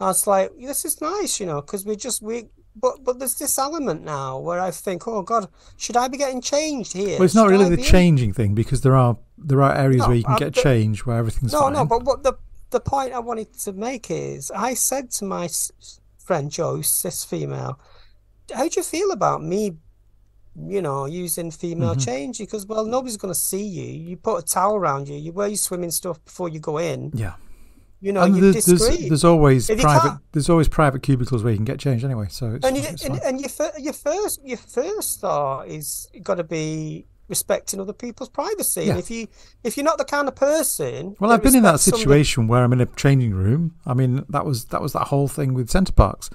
[0.00, 2.48] I was like, this is nice, you know, because we just we.
[2.80, 6.40] But but there's this element now where I think, oh God, should I be getting
[6.40, 7.18] changed here?
[7.18, 9.74] well, it's not Should really I the in- changing thing because there are there are
[9.74, 11.72] areas No, where you can uh, get the- change where everything's No, fine.
[11.72, 12.34] no, but what the
[12.70, 15.48] the point I wanted to make is, I said to my
[16.18, 17.80] friend Joe, cis female,
[18.54, 19.72] how do you feel about me,
[20.68, 22.04] you know, using female Mhm.
[22.04, 22.38] change?
[22.38, 23.86] Because well, nobody's going to see you.
[24.08, 25.16] You put a towel around you.
[25.16, 27.10] You wear your swimming stuff before you go in.
[27.14, 27.34] yeah,
[28.00, 31.64] You know, and there's, there's always If private there's always private cubicles where you can
[31.64, 32.26] get changed anyway.
[32.30, 36.44] So it's, And you, and, and your your first your first thought is got to
[36.44, 38.88] be respecting other people's privacy.
[38.88, 39.26] And if you
[39.64, 42.46] if you're not the kind of person Well, I've been in that respects somebody- situation
[42.46, 43.74] where I'm in a changing room.
[43.84, 46.30] I mean, that was that was that whole thing with Center Parcs.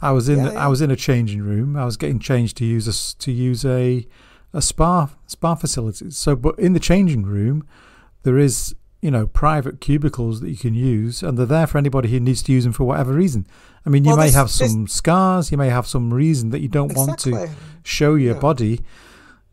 [0.00, 0.64] I was in Yeah, yeah.
[0.64, 1.76] I was in a changing room.
[1.76, 4.06] I was getting changed to use a to use a
[4.54, 6.10] a spa spa facility.
[6.10, 7.66] So, but in the changing room,
[8.22, 12.08] there is you know private cubicles that you can use, and they're there for anybody
[12.08, 13.46] who needs to use them for whatever reason.
[13.84, 15.50] I mean, you Well, may this- have this- some scars.
[15.52, 17.50] You may have some reason that you don't want to
[17.82, 18.40] show your Yeah.
[18.40, 18.80] body.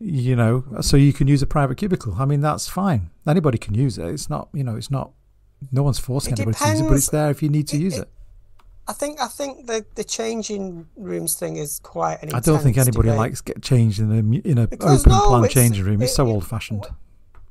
[0.02, 2.16] You know, so you can use a private cubicle.
[2.18, 3.10] I mean, that's fine.
[3.28, 4.06] Anybody can use it.
[4.06, 5.12] It's not, you know, it's not.
[5.74, 7.76] No one's forcing It anybody to use it, but it's there if you need to
[7.76, 8.10] It- use it- it.
[8.88, 12.78] I think I think the the changing rooms thing is quite an I don't think
[12.78, 13.20] anybody debate.
[13.20, 16.02] likes get changed in a in a Because open no, plan changing room.
[16.02, 16.88] It's it- so old fashioned.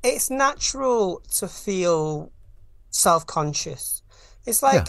[0.03, 2.31] It's natural to feel
[2.91, 4.03] self-conscious.
[4.47, 4.89] It's like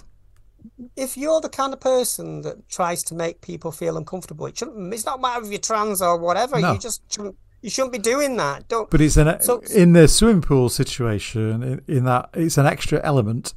[0.95, 4.93] if you're the kind of person that tries to make people feel uncomfortable, it shouldn't.
[4.93, 6.59] It's not matter if you're trans or whatever.
[6.59, 6.73] No.
[6.73, 7.35] You just shouldn't.
[7.61, 8.69] You shouldn't be doing that.
[8.69, 8.89] Don't.
[8.89, 11.61] But it's an So- in the swimming pool situation.
[11.63, 13.53] In, in that, it's an extra element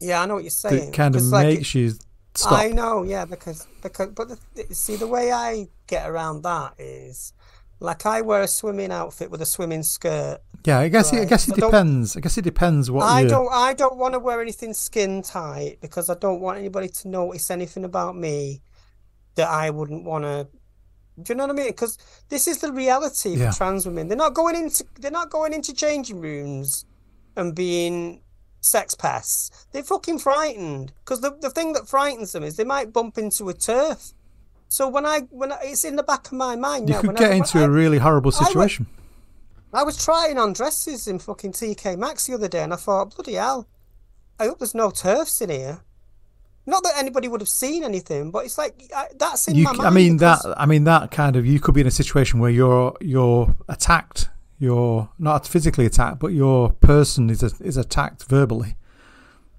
[0.00, 0.86] Yeah, I know what you're saying.
[0.86, 1.92] that kind of like, makes you
[2.34, 2.52] stop.
[2.52, 7.34] I know, yeah, because because but the- see the way I get around that is
[7.80, 10.38] like I wear a swimming outfit with a swimming skirt.
[10.66, 11.12] yeah, I guess.
[11.12, 12.16] It, I guess it don't- depends.
[12.16, 13.28] I guess it depends what I you.
[13.28, 17.08] don't I don't want to wear anything skin tight because I don't want anybody to
[17.08, 18.60] notice anything about me
[19.36, 20.48] that I wouldn't want to.
[21.22, 21.66] Do you know what I mean?
[21.68, 21.98] Because
[22.30, 23.50] this is the reality for Yeah.
[23.52, 24.08] trans women.
[24.08, 26.84] They're not going into they're not going into changing rooms
[27.36, 28.22] and being
[28.60, 29.66] sex pests.
[29.72, 33.48] They're fucking frightened because the, the thing that frightens them is they might bump into
[33.48, 34.12] a turf.
[34.70, 37.16] So when I when I, it's in the back of my mind You now, could
[37.16, 38.86] get I, into when a really horrible situation.
[39.74, 43.14] I was trying on dresses in fucking TK Maxx the other day, and I thought,
[43.16, 43.66] bloody hell,
[44.38, 45.80] I hope there's no turfs in here.
[46.66, 49.72] Not that anybody would have seen anything, but it's like I, that's in you, my
[49.72, 49.88] mind.
[49.88, 50.38] I mean that.
[50.56, 51.44] I mean that kind of.
[51.44, 54.30] You could be in a situation where you're you're attacked.
[54.60, 58.76] You're not physically attacked, but your person is is attacked verbally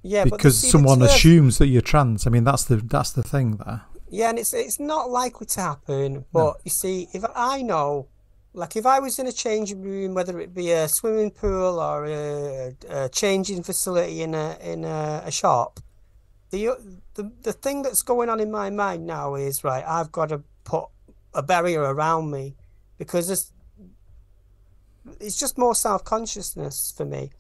[0.04, 2.26] yeah, because someone assumes that you're trans.
[2.26, 3.82] I mean that's the that's the thing there.
[4.12, 6.26] Yeah, and it's it's not likely to happen.
[6.34, 8.10] But you see, if I know,
[8.54, 12.06] like if I was in a changing room, whether it be a swimming pool or
[12.06, 15.80] a, a changing facility in a in a, a shop,
[16.50, 16.76] the
[17.14, 19.84] the the thing that's going on in my mind now is right.
[19.88, 20.88] I've got to put
[21.34, 22.56] a barrier around me
[22.98, 23.54] because it's
[25.22, 27.32] it's just more self consciousness for me.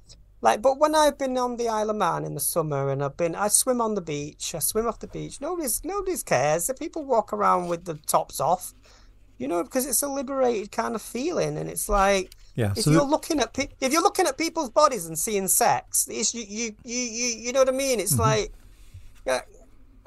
[0.41, 3.15] Like, but when I've been on the Isle of Man in the summer and I've
[3.15, 5.39] been, I swim on the beach, I swim off the beach.
[5.39, 6.65] Nobody's, nobody's cares.
[6.67, 8.73] The people walk around with the tops off,
[9.38, 12.71] you know, because it's a liberated kind of feeling, and it's like Yeah.
[12.75, 15.47] if So you're the- looking at pe- if you're looking at people's bodies and seeing
[15.47, 17.97] sex, it's you, you, you, you, you know what I mean?
[17.99, 18.01] Mm-hmm.
[18.01, 18.51] It's like,
[19.27, 19.41] yeah.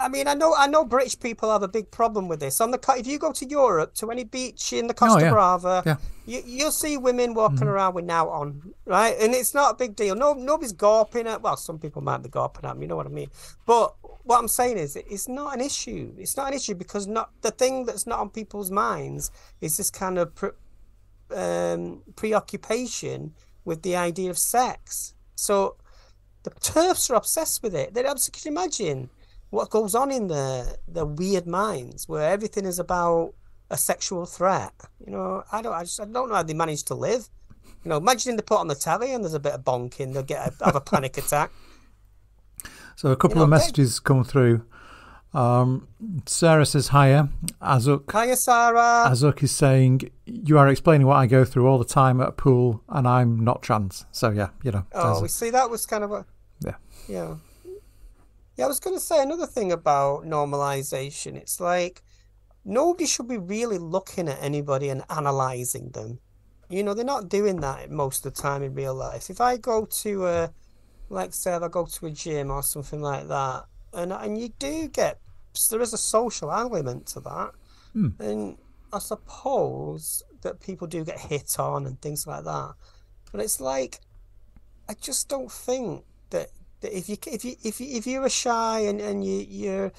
[0.05, 2.61] I mean, I know, I know, British people have a big problem with this.
[2.61, 5.31] On the, if you go to Europe, to any beach in the Costa Oh, yeah.
[5.31, 5.97] Brava, Yeah.
[6.27, 9.17] you, you'll see women walking around with now on, right?
[9.19, 10.14] And it's not a big deal.
[10.14, 11.40] No, nobody's gawping at.
[11.43, 12.83] Well, some people might be gawping at me.
[12.85, 13.31] You know what I mean?
[13.64, 16.12] But what I'm saying is, it's not an issue.
[16.19, 19.31] It's not an issue because not the thing that's not on people's minds
[19.62, 20.51] is this kind of pre,
[21.35, 23.33] um, preoccupation
[23.64, 25.14] with the idea of sex.
[25.35, 25.77] So
[26.43, 27.95] the turfs are obsessed with it.
[27.95, 28.33] They're obsessed.
[28.35, 29.09] Can you imagine
[29.55, 33.35] what goes on in their their weird minds where everything is about
[33.71, 34.73] a sexual threat?
[35.05, 35.73] You know, I don't.
[35.73, 37.29] I just I don't know how they manage to live.
[37.85, 40.23] You know, imagine they put on the telly and there's a bit of bonking, they'll
[40.23, 41.51] get a, have a panic attack.
[42.97, 44.64] So a couple know, of they- messages come through.
[45.35, 45.88] Um,
[46.27, 47.29] Sarah says hiya.
[47.61, 49.07] Azuk Hiya, Sarah.
[49.09, 52.33] Azuk is saying you are explaining what I go through all the time at a
[52.33, 54.07] pool, and I'm not trans.
[54.12, 54.87] So yeah, you know.
[54.93, 56.25] Oh, we see that was kind of a
[56.64, 56.77] Yeah.
[57.09, 57.35] yeah.
[58.57, 61.35] Yeah, I was going to say another thing about normalization.
[61.37, 62.03] It's like
[62.64, 66.21] nobody should be really looking at anybody and analyzing them.
[66.69, 69.29] You know, they're not doing that most of the time in real life.
[69.29, 70.53] If I go to a,
[71.09, 74.49] like say, if I go to a gym or something like that, and and you
[74.59, 75.19] do get
[75.71, 77.53] there is a social element to that,
[77.93, 78.09] Hmm.
[78.19, 78.59] and
[78.93, 82.75] I suppose that people do get hit on and things like that.
[83.31, 84.01] But it's like,
[84.88, 88.81] I just don't think that, that if you if you if you if you're shy
[88.81, 89.92] and and you you're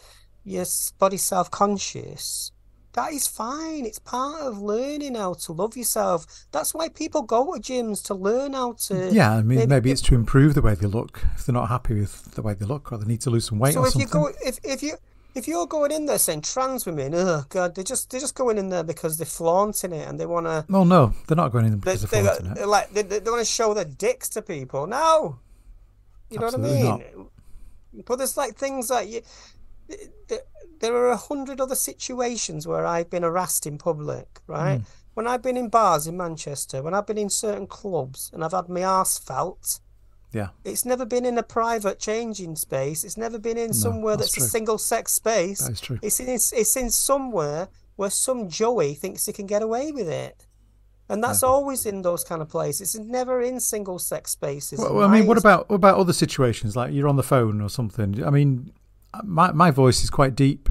[0.44, 0.66] you're
[1.00, 2.52] body self conscious,
[2.94, 3.86] that is fine.
[3.86, 6.26] It's part of learning how to love yourself.
[6.52, 9.12] That's why people go to gyms to learn how to.
[9.12, 11.70] Yeah, I mean, maybe- maybe it's to improve the way they look if they're not
[11.70, 13.96] happy with the way they look, or they need to lose some weight So if
[13.96, 14.96] you go, if if you
[15.34, 18.58] if you're going in there saying trans women, oh god, they're just they're just going
[18.58, 21.66] in there because they're flaunting it and they want to Well, no, they're not going
[21.66, 22.56] in they, because they, they're flaunting it.
[22.56, 24.88] they're like they, they want to show their dicks to people.
[24.88, 25.40] No,
[26.30, 28.04] you know Absolutely what I mean.
[28.06, 29.22] But there's like things like you,
[29.90, 30.42] th- th-
[30.80, 34.78] there are a hundred other situations where I've been harassed in public, right?
[34.78, 34.84] Hmm.
[35.14, 38.52] When I've been in bars in Manchester, when I've been in certain clubs and I've
[38.52, 39.80] had my arse felt.
[40.34, 43.06] Yeah, It's never been in a private changing space.
[43.06, 45.60] It's never been in somewhere that's that's, a single sex space.
[45.60, 45.98] that is true.
[46.02, 50.45] It's in it's in somewhere where some Joey thinks he can get away with it.
[51.08, 52.96] And that's always in those kind of places.
[52.96, 54.80] It's never in single sex spaces.
[54.80, 57.62] Well, well, I mean, what about what about other situations like you're on the phone
[57.62, 58.24] or something?
[58.26, 58.72] I mean,
[59.24, 60.70] my my voice is quite deep.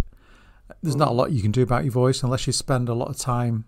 [0.83, 1.17] There's not a mm.
[1.17, 3.65] lot you can do about your voice unless you spend a lot of time,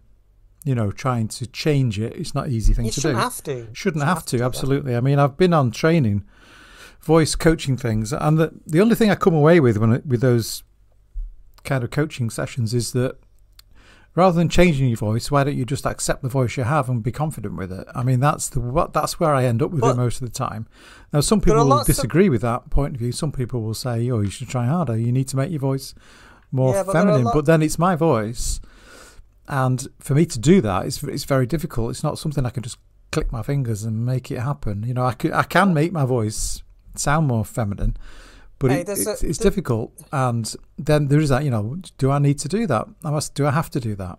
[0.65, 2.17] you know, trying to change it.
[2.17, 3.09] It's not an easy thing to do.
[3.09, 3.23] You to shouldn't do.
[3.23, 3.75] have to.
[3.75, 4.45] Shouldn't You have to, do that.
[4.45, 4.97] absolutely.
[4.97, 6.25] I mean, I've been on training,
[7.01, 10.65] voice coaching things, and the the only thing I come away with when with those
[11.63, 13.19] kind of coaching sessions is that
[14.17, 17.03] rather than changing your voice, why don't you just accept the voice you have and
[17.03, 17.87] be confident with it?
[17.95, 20.27] I mean, that's the what that's where I end up with But- it most of
[20.27, 20.67] the time.
[21.13, 23.13] Now, some people will lots of- disagree with that point of view.
[23.13, 24.97] Some people will say, "Oh, you should try harder.
[24.97, 25.95] You need to make your voice
[26.51, 28.59] more Yeah, but there are a feminine." But then it's my voice,
[29.49, 31.91] and for me to do that, it's it's very difficult.
[31.91, 32.79] It's not something I can just
[33.13, 34.83] click my fingers and make it happen.
[34.83, 36.63] You know, I could, I can make my voice
[36.97, 37.97] sound more feminine,
[38.59, 39.93] but Hey, it, there's a- it's, it's difficult.
[40.13, 41.45] And then there is that.
[41.45, 42.87] You know, do I need to do that?
[43.05, 43.35] I must.
[43.35, 44.19] Do I have to do that?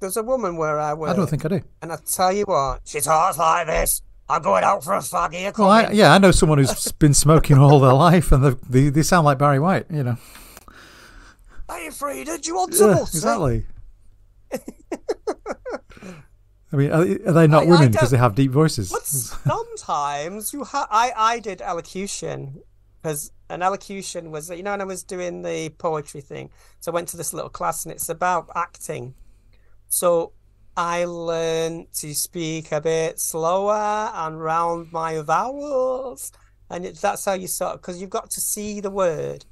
[0.00, 1.60] There's a woman where I work, I don't think I do.
[1.82, 4.00] and I tell you what, she talks like this.
[4.30, 7.12] I'm going out for a fag here, Well, I, yeah, I know someone who's been
[7.12, 9.86] smoking all their life, and they, they sound like Barry White.
[9.90, 10.16] You know,
[11.70, 13.66] Hey, Frida, do you want some yeah, exactly.
[16.72, 18.90] I mean, are, they not I women because they have deep voices?
[18.92, 20.86] But sometimes you have.
[20.90, 22.62] I I did elocution
[23.02, 26.50] because an elocution was you know when I was doing the poetry thing.
[26.80, 29.14] So I went to this little class and it's about acting.
[29.88, 30.32] So
[30.76, 36.32] I learned to speak a bit slower and round my vowels,
[36.70, 39.44] and it, that's how you sort of because you've got to see the word.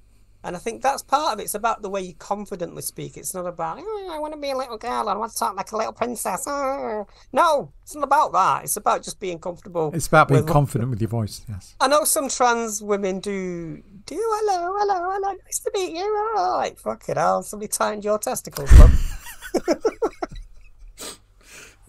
[0.45, 1.43] And I think that's part of it.
[1.43, 3.17] It's about the way you confidently speak.
[3.17, 5.09] It's not about, oh, I want to be a little girl.
[5.09, 6.45] I want to talk like a little princess.
[6.47, 7.09] Oh.
[7.33, 8.63] No, it's not about that.
[8.63, 9.91] It's about just being comfortable.
[9.93, 11.45] It's about being with- confident with your voice.
[11.49, 11.75] Yes.
[11.81, 16.05] I know some trans women do do hello, hello, hello, nice to meet you.
[16.37, 19.15] Oh, like fuck it hell, somebody tightened your testicles, love.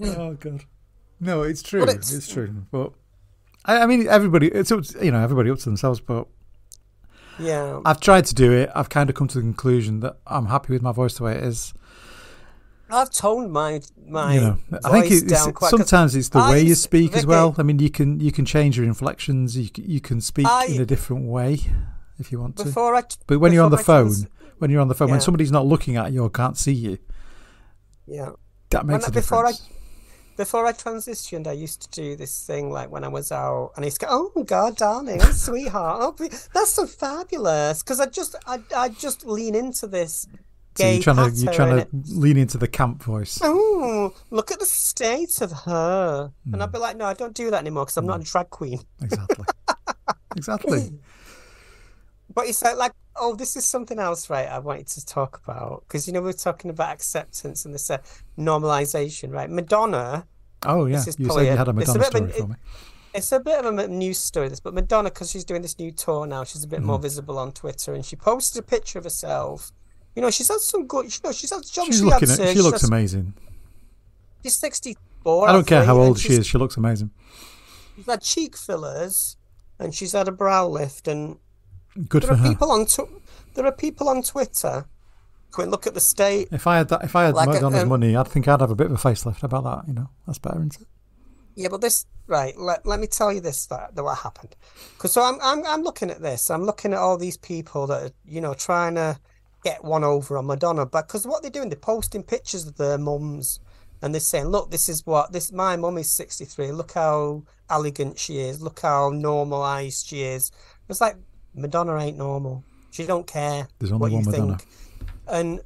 [0.01, 0.63] Oh god.
[1.19, 1.84] No, it's true.
[1.84, 2.65] It's, it's- true.
[2.71, 2.93] But
[3.65, 4.47] I, I mean, everybody.
[4.47, 5.99] It's up to, you know everybody up to themselves.
[5.99, 6.27] But
[7.38, 7.82] Yeah.
[7.86, 8.69] I've tried to do it.
[8.73, 11.36] I've kind of come to the conclusion that I'm happy with my voice the way
[11.36, 11.73] it is.
[12.91, 16.51] I've toned my my you know, I think voice it's, quite sometimes it's the I
[16.51, 17.53] way you speak as well.
[17.58, 19.58] I mean, you can you can change your inflections.
[19.58, 21.60] You you can speak I- in a different way
[22.19, 22.65] if you want to.
[22.65, 24.27] before I But when you're on the I phone,
[24.60, 26.97] when you're on the phone, when somebody's not looking at you or can't see you,
[28.06, 28.31] yeah.
[28.71, 29.73] that makes When a I- before I- difference.
[30.37, 33.83] Before I transitioned, I used to do this thing like when I was out, and
[33.83, 38.87] he's go, "Oh God, darling, sweetheart, oh, that's so fabulous." Because I just, I, I
[38.87, 40.37] just lean into this So
[40.85, 41.87] gay you're trying to you're trying to
[42.17, 43.37] lean into the camp voice.
[43.43, 46.31] Oh, look at the state of her.
[46.46, 46.62] And Hmm.
[46.62, 48.79] I'd be like, no, I don't do that anymore because I'm not a drag queen.
[49.02, 49.46] Exactly.
[50.37, 50.93] exactly.
[52.34, 54.48] But it's like, like, oh, this is something else, right?
[54.48, 57.90] I wanted to talk about because you know we are talking about acceptance and this
[57.90, 57.98] uh,
[58.38, 59.50] normalization, right?
[59.50, 60.27] Madonna,
[60.63, 62.56] Oh yeah, you said you had a a Madonna of story an- for me.
[63.13, 65.92] it's a bit of a news story, this, but Madonna, because she's doing this new
[65.92, 66.88] tour now, she's a bit Mm-hmm.
[66.88, 69.71] more visible on Twitter, and she posted a picture of herself.
[70.15, 71.06] You know, she's had some good.
[71.06, 71.62] You know, she's had.
[71.65, 72.38] John, She's she looking at.
[72.50, 73.34] She looks she's- amazing.
[74.44, 75.50] She's sixty-four.
[75.50, 76.46] I don't care how old she is.
[76.48, 77.12] She looks amazing.
[77.96, 79.38] She's had cheek fillers,
[79.80, 81.38] and she's had a brow lift, and
[82.08, 82.50] Good There for are her.
[82.50, 83.21] people on tw-
[83.56, 84.85] there are people on Twitter
[85.52, 86.47] going look at the state.
[86.52, 88.71] If I had that, if I had Like Madonna's um, money, I'd think I'd have
[88.71, 89.43] a bit of a facelift.
[89.43, 89.87] About that?
[89.87, 90.87] You know, that's better, isn't it?
[91.56, 92.58] Yeah, but this right.
[92.58, 94.56] Let, let me tell you this that, that what happened.
[94.93, 96.50] Because so I'm I'm I'm looking at this.
[96.50, 99.19] I'm looking at all these people that are you know trying to
[99.63, 102.97] get one over on Madonna, but because what they're doing, they're posting pictures of their
[102.97, 103.60] mums
[104.02, 105.52] and they're saying, "Look, this is what this.
[105.52, 106.71] My mum is 63.
[106.71, 108.62] Look how elegant she is.
[108.62, 110.52] Look how normalized she is."
[110.87, 111.17] It's like
[111.54, 112.63] Madonna ain't normal.
[112.91, 114.58] She don't care There's only what one you Madonna.
[114.58, 114.67] think.
[115.27, 115.62] And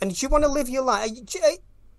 [0.00, 1.10] and do you want to live your life?
[1.12, 1.56] you- eh,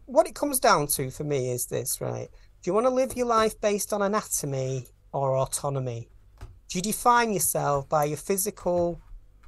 [0.07, 2.29] What it comes down to for me is this, right?
[2.61, 6.09] Do you want to live your life based on anatomy or autonomy?
[6.69, 9.01] Do you define yourself by your physical,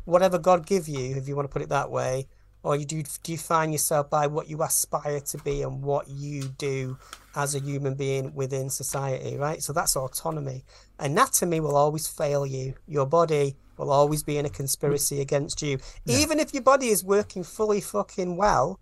[0.06, 2.28] whatever God give you, if you want to put it that way,
[2.64, 6.44] or you do you define yourself by what you aspire to be and what you
[6.44, 6.98] do
[7.36, 9.62] as a human being within society, right?
[9.62, 10.64] So that's autonomy.
[11.00, 12.74] Anatomy will always fail you.
[12.88, 15.80] Your body will always be in a conspiracy against you.
[16.06, 18.80] Even if your body is working fully fucking well,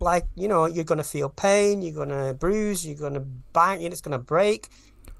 [0.00, 3.20] like, you know, you're going to feel pain, you're going to bruise, you're going to
[3.20, 4.68] bang, and it's going to break.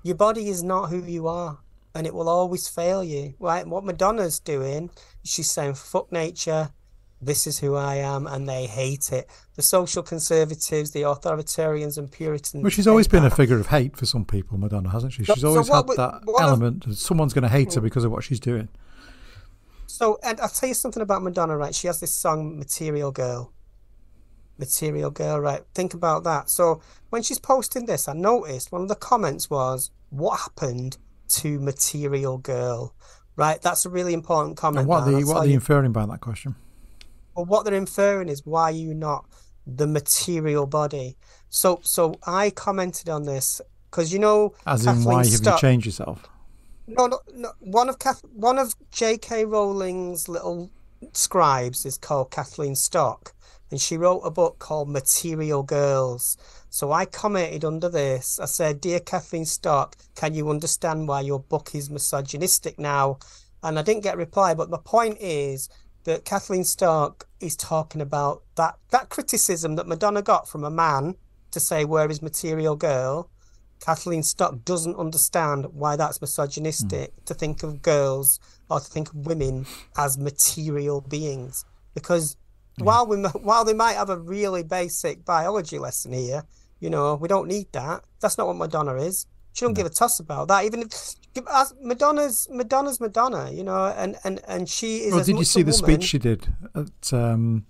[0.03, 1.59] Your body is not who you are,
[1.95, 3.67] and it will always fail you, right?
[3.67, 4.91] What Madonna's doing,
[5.25, 6.71] she's saying, fuck nature,
[7.21, 9.29] this is who I am, and they hate it.
[9.55, 12.63] The social conservatives, the authoritarians, and Puritans.
[12.63, 15.25] Well, she's always been a figure of hate for some people, Madonna, hasn't she?
[15.25, 17.85] She's so always had that of- element that someone's going to hate her mm.
[17.85, 18.69] because of what she's doing.
[19.87, 21.75] So, and I'll tell you something about Madonna, right?
[21.75, 23.53] She has this song, Material Girl.
[24.59, 25.63] Material Girl, right?
[25.75, 26.49] Think about that.
[26.51, 26.81] So,
[27.11, 32.39] when she's posting this, I noticed one of the comments was, What happened to Material
[32.39, 32.95] Girl?
[33.37, 33.61] Right?
[33.61, 34.81] That's a really important comment.
[34.81, 36.55] And what are they, what are they you- inferring by that question?
[37.35, 39.27] Well, what they're inferring is why are you not
[39.67, 41.19] the material body?
[41.51, 43.61] So, so I commented on this
[43.91, 46.27] because you know As in, why have you Stock- changed yourself?
[46.89, 47.53] No, no, no.
[47.59, 49.45] One of Kath, one of J.K.
[49.45, 50.71] Rowling's little
[51.13, 53.35] scribes is called Kathleen Stock,
[53.73, 56.37] and she wrote a book called Material Girls.
[56.71, 58.39] So I commented under this.
[58.39, 63.19] I said, "Dear Kathleen Stock, can you understand why your book is misogynistic now?"
[63.65, 64.55] And I didn't get a reply.
[64.55, 65.69] But the point is
[66.05, 71.17] that Kathleen Stock is talking about that that criticism that Madonna got from a man
[71.51, 73.29] to say, "Where is Material Girl?"
[73.81, 79.27] Kathleen Stock doesn't understand why that's misogynistic to think of girls or to think of
[79.27, 79.67] women
[79.97, 81.65] as material beings.
[81.95, 82.37] Because
[82.79, 86.45] while we while they might have a really basic biology lesson here,
[86.81, 88.05] you know, we don't need that.
[88.21, 89.27] That's not what Madonna is.
[89.53, 90.65] She don't give a toss about that.
[90.65, 90.93] Even if
[91.51, 95.13] as Madonna's Madonna's Madonna, you know, and and and she is.
[95.13, 97.65] Well, as did you see the woman- speech she did at, um,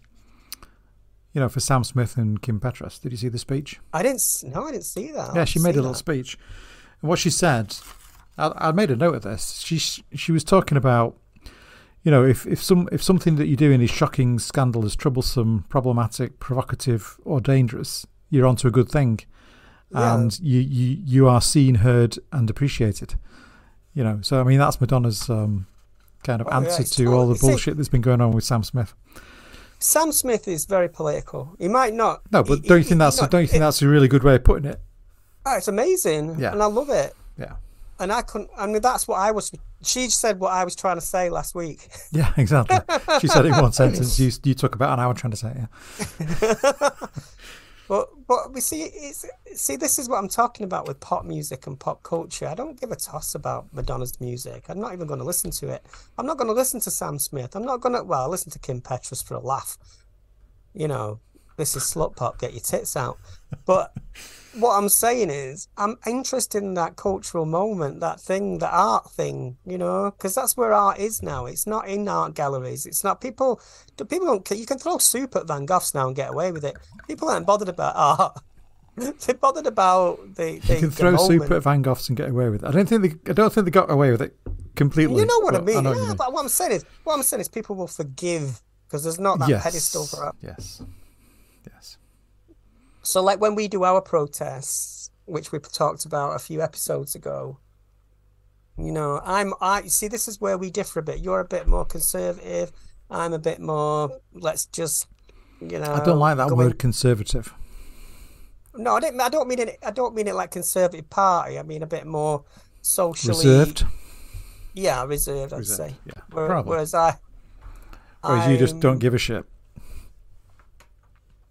[1.36, 2.98] you know, for Sam Smith and Kim Petras?
[2.98, 3.78] Did you see the speech?
[3.92, 4.22] I didn't.
[4.54, 5.34] No, I didn't see that.
[5.34, 5.98] yeah, she made a little that.
[5.98, 6.38] speech,
[7.02, 7.76] and what she said,
[8.38, 9.60] I, I made a note of this.
[9.60, 11.14] She she was talking about,
[12.02, 16.40] you know, if if some if something that you're doing is shocking, scandalous, troublesome, problematic,
[16.40, 19.20] provocative, or dangerous, you're onto a good thing,
[19.90, 20.14] Yeah.
[20.16, 23.16] and you you you are seen, heard, and appreciated.
[23.92, 25.66] You know, so I mean that's Madonna's um,
[26.24, 28.62] kind of Oh, answer it's to all the bullshit that's been going on with Sam
[28.62, 28.94] Smith.
[29.78, 31.54] Sam Smith is very political.
[31.58, 32.22] He might not.
[32.32, 34.08] No, but he- don't you think that's no, don't you think it- that's a really
[34.08, 34.80] good way of putting it?
[35.44, 36.52] Oh, it's amazing, Yeah.
[36.52, 37.14] and I love it.
[37.38, 37.52] Yeah,
[38.00, 38.50] And I couldn't.
[38.58, 39.52] I mean, that's what I was.
[39.82, 41.88] She said what I was trying to say last week.
[42.10, 42.78] yeah, exactly.
[43.20, 44.18] she said it in one sentence.
[44.18, 45.52] You you took about an hour trying to say
[46.20, 46.58] it.
[46.60, 46.90] Yeah.
[48.28, 49.24] But we see it's
[49.54, 52.48] see this is what I'm talking about with pop music and pop culture.
[52.48, 54.64] I don't give a toss about Madonna's music.
[54.68, 55.86] I'm not even going to listen to it.
[56.18, 57.54] I'm not going to listen to Sam Smith.
[57.54, 58.02] I'm not going to.
[58.02, 59.78] Well, I'll listen to Kim Petras for a laugh.
[60.74, 61.20] You know,
[61.56, 62.38] this is slut pop.
[62.40, 63.18] Get your tits out.
[63.64, 63.92] But
[64.56, 69.58] what I'm saying is, I'm interested in that cultural moment, that thing, the art thing,
[69.66, 71.46] you know, because that's where art is now.
[71.46, 72.86] It's not in art galleries.
[72.86, 73.60] It's not people.
[73.96, 74.50] People don't.
[74.50, 76.76] You can throw soup at Van Goghs now and get away with it.
[77.06, 78.38] People aren't bothered about art.
[78.96, 80.58] They're bothered about the.
[80.58, 82.68] the You can throw soup at Van Goghs and get away with it.
[82.68, 83.30] I don't think they.
[83.30, 84.36] I don't think they got away with it
[84.74, 85.20] completely.
[85.20, 85.84] You know what I mean?
[85.84, 86.16] what yeah, mean.
[86.16, 89.38] but what I'm saying is, what I'm saying is, people will forgive because there's not
[89.40, 89.62] that yes.
[89.62, 90.36] pedestal for art.
[90.40, 90.82] Yes.
[91.70, 91.98] Yes.
[93.06, 97.60] So, like when we do our protests, which we talked about a few episodes ago,
[98.76, 101.20] you know, I'm I see this is where we differ a bit.
[101.20, 102.72] You're a bit more conservative.
[103.08, 104.18] I'm a bit more.
[104.32, 105.06] Let's just,
[105.60, 105.92] you know.
[105.92, 107.54] I don't like that word in- conservative.
[108.74, 109.20] No, I don't.
[109.20, 109.78] I don't mean it.
[109.86, 111.60] I don't mean it like conservative party.
[111.60, 112.44] I mean a bit more
[112.82, 113.84] socially Reserved.
[114.74, 115.52] Yeah, reserved.
[115.52, 115.96] I'd Reserved, say.
[116.06, 116.70] yeah, Where- probably.
[116.70, 117.18] Whereas I.
[118.22, 119.44] Whereas you just don't give a shit.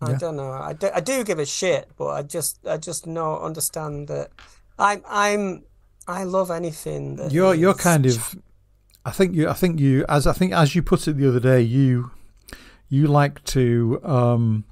[0.05, 0.17] I Yeah.
[0.17, 0.51] don't know.
[0.51, 4.29] I do, I do give a shit, but I just I just know understand that
[4.77, 5.63] I'm I'm
[6.07, 8.35] I love anything that You're you're kind of.
[9.05, 9.49] I think you.
[9.49, 10.05] I think you.
[10.09, 12.11] As I think as you put it the other day, you
[12.89, 14.63] you like to um,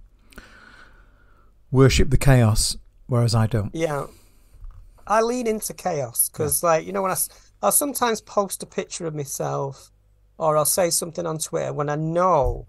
[1.71, 2.77] worship the chaos,
[3.07, 3.73] whereas I don't.
[3.73, 4.05] yeah.
[5.05, 7.13] I lean into chaos because like you know when
[7.61, 9.91] i'll sometimes post a picture of myself
[10.37, 12.65] or I'll say something on Twitter when I know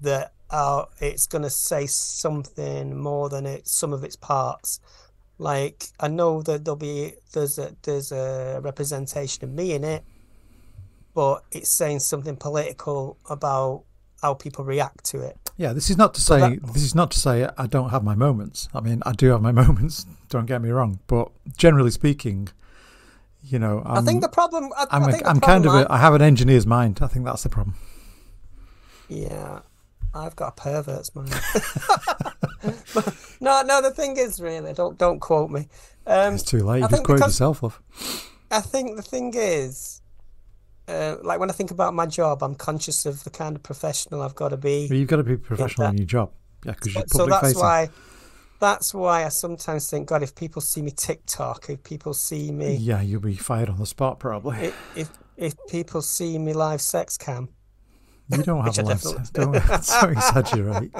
[0.00, 4.80] that uh, it's going to say something more than it some of its parts.
[5.38, 10.02] Like I know that there'll be there's a there's a representation of me in it,
[11.14, 13.84] but it's saying something political about
[14.20, 15.36] how people react to it.
[15.56, 18.02] Yeah, this is not to say that- this is not to say I don't have
[18.02, 18.68] my moments.
[18.74, 20.06] I mean, I do have my moments.
[20.28, 22.48] Don't get me wrong, but generally speaking,
[23.42, 24.70] you know, I'm, I think the problem.
[24.76, 26.98] I, I'm, I a, think the I'm kind of I have an engineer's mind.
[27.00, 27.76] I think that's the problem.
[29.08, 29.60] Yeah,
[30.14, 31.32] I've got a pervert's mind.
[33.40, 33.80] No, no.
[33.80, 35.68] The thing is, really, don't don't quote me.
[36.06, 36.80] Um, It's too late.
[36.82, 37.80] You just quoted yourself, off.
[38.50, 40.02] I think the thing is,
[40.88, 44.22] uh, like when I think about my job, I'm conscious of the kind of professional
[44.22, 44.88] I've got to be.
[44.88, 46.32] But you've got to be professional in your job.
[46.64, 47.60] Yeah, because you're public So that's facing.
[47.60, 47.88] why,
[48.58, 52.74] that's why I sometimes think, God, if people see me TikTok, if people see me,
[52.76, 54.58] Yeah, you'll be fired on the spot probably.
[54.58, 57.50] if if, if people see me live sex cam,
[58.30, 59.32] You don't have I a life.
[59.32, 59.52] Don't,
[60.00, 60.92] don't exaggerate.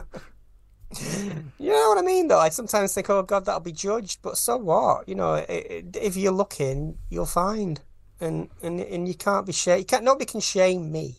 [1.59, 2.39] You know what I mean, though?
[2.39, 5.09] I sometimes think, oh, God, that'll be judged, but so what?
[5.09, 7.81] You know, i i if you're looking, you'll find,
[8.20, 9.81] and and and you can't be shame.
[9.81, 10.05] You can't.
[10.05, 11.18] Nobody can shame me,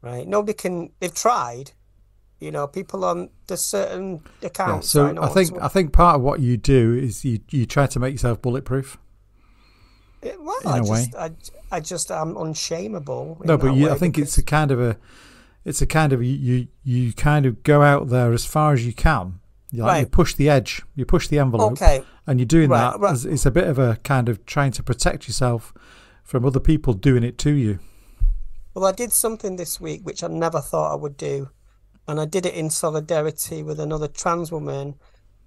[0.00, 0.26] right?
[0.26, 0.90] Nobody can.
[1.00, 1.72] They've tried.
[2.40, 4.90] You know, people on the certain Yeah, accounts.
[4.90, 7.86] so know, I think I think part of what you do is you you try
[7.86, 8.98] to make yourself bulletproof.
[10.22, 11.06] Eh, well, in I a way.
[11.18, 11.30] I,
[11.70, 13.40] I just, I'm unshameable.
[13.44, 14.96] No, but you, I think it's a kind of a,
[15.64, 18.86] it's a kind of you you, you kind of go out there as far as
[18.86, 19.40] you can.
[19.70, 22.02] You, like, you push the edge, you push the envelope, okay.
[22.26, 23.00] and you're doing Right, that.
[23.00, 23.24] right.
[23.24, 25.72] It's a bit of a kind of trying to protect yourself
[26.22, 27.78] from other people doing it to you.
[28.74, 31.50] Well, I did something this week which I never thought I would do.
[32.08, 34.96] And I did it in solidarity with another trans woman.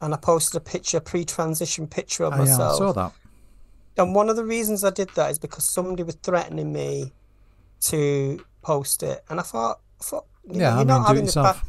[0.01, 2.77] And I posted a picture, pre-transition picture of I, uh, myself.
[2.77, 3.11] saw that.
[3.97, 7.13] And one of the reasons I did that is because somebody was threatening me
[7.81, 9.23] to post it.
[9.29, 11.61] And I thought, I thought you yeah, know, you're mean, not having this pa-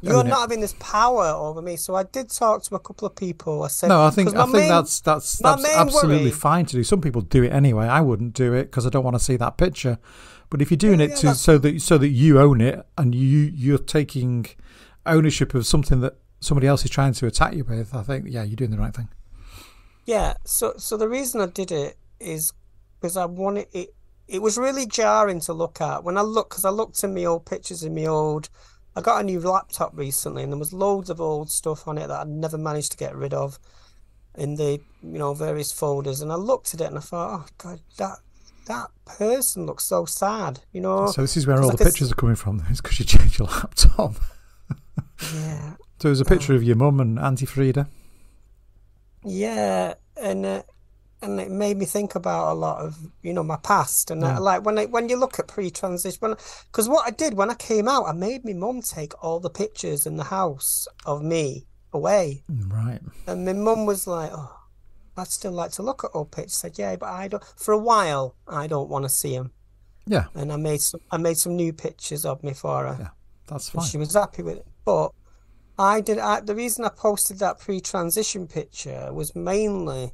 [0.00, 0.30] you're Own it.
[0.30, 1.76] not having this power over me.
[1.76, 3.64] So I did talk to a couple of people.
[3.64, 6.72] I said, No, I think I think main- that's that's that's absolutely worry- fine to
[6.76, 6.84] do.
[6.84, 7.86] Some people do it anyway.
[7.86, 9.98] I wouldn't do it because I don't want to see that picture.
[10.50, 12.86] But if you're doing Yeah, it to that's- so that so that you own it
[12.96, 14.46] and you you're taking
[15.04, 18.44] ownership of something that somebody else is trying to attack you with, I think yeah,
[18.44, 19.08] you're doing the right thing.
[20.08, 22.54] Yeah, so so the reason I did it is
[22.98, 23.94] because I wanted it.
[24.26, 27.26] It was really jarring to look at when I look because I looked in my
[27.26, 28.48] old pictures in my old.
[28.96, 32.06] I got a new laptop recently, and there was loads of old stuff on it
[32.06, 33.58] that I'd never managed to get rid of
[34.34, 36.22] in the you know various folders.
[36.22, 38.20] And I looked at it and I thought, oh God, that
[38.64, 40.60] that person looks so sad.
[40.72, 42.64] You know, So this is where all like the a pictures are coming from.
[42.70, 44.14] It's because you changed your laptop.
[45.34, 47.86] yeah, So there's a picture of your mum and Auntie Frida.
[49.28, 50.62] Yeah, and uh,
[51.22, 54.38] and it made me think about a lot of you know my past and Yeah.
[54.38, 56.36] like when I when you look at pre-transition
[56.70, 59.50] because what I did when I came out I made my mum take all the
[59.50, 63.00] pictures in the house of me away Right.
[63.26, 64.54] and my mum was like oh
[65.16, 67.72] I'd still like to look at old pictures I said yeah but I don't for
[67.72, 69.50] a while I don't want to see them
[70.06, 73.08] Yeah, and I made some I made some new pictures of me for her Yeah.
[73.48, 73.84] that's fine.
[73.86, 74.66] she was happy with it.
[74.84, 75.10] But
[75.78, 76.18] I did.
[76.18, 80.12] I, the reason I posted that pre-transition picture was mainly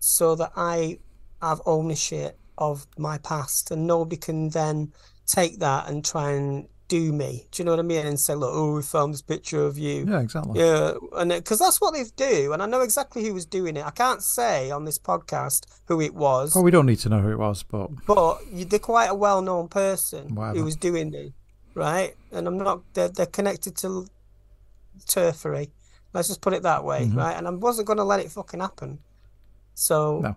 [0.00, 0.98] so that I
[1.40, 4.92] have ownership of my past, and nobody can then
[5.26, 7.46] take that and try and do me.
[7.50, 8.06] Do you know what I mean?
[8.06, 10.04] And say, look, oh, we found this picture of you.
[10.08, 10.60] Yeah, exactly.
[10.60, 13.84] Yeah, and because that's what they do, and I know exactly who was doing it.
[13.84, 17.20] I can't say on this podcast who it was, Well, we don't need to know
[17.20, 20.58] who it was, but but they're quite a well-known person Whatever.
[20.58, 21.32] who was doing it,
[21.74, 22.14] right?
[22.32, 22.82] And I'm not.
[22.94, 24.06] They're, they're connected to
[25.06, 25.70] turfery.
[26.12, 27.16] Let's just put it that way, Mhm.
[27.16, 27.36] right?
[27.36, 29.00] And I wasn't going to let it fucking happen.
[29.74, 30.36] So No.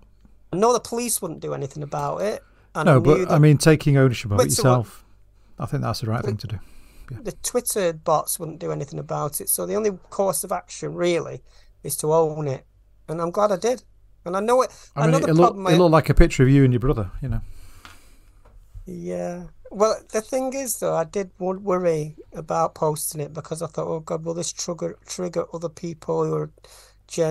[0.51, 2.43] I know the police wouldn't do anything about it,
[2.73, 5.05] and I no, knew but I mean, taking ownership of it yourself,
[5.59, 6.59] I think that's the right thing to do.
[7.23, 9.47] the Twitter bots wouldn't do anything about it.
[9.49, 11.41] So the only course of action really
[11.83, 12.65] is to own it,
[13.07, 13.83] and I'm glad I did.
[14.25, 14.71] And I know it.
[14.93, 16.73] I mean, Another it, looked, problem it I- looked like a picture of you and
[16.73, 17.39] your brother, you know.
[18.85, 19.43] Yeah.
[19.71, 23.87] Well, the thing is, though, I did wo- worry about posting it because I thought,
[23.87, 26.51] oh God, will this trigger trigger other people who are,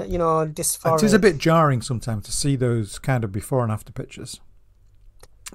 [0.05, 3.72] you know, It is a bit jarring sometimes to see those kind of before and
[3.72, 4.41] after pictures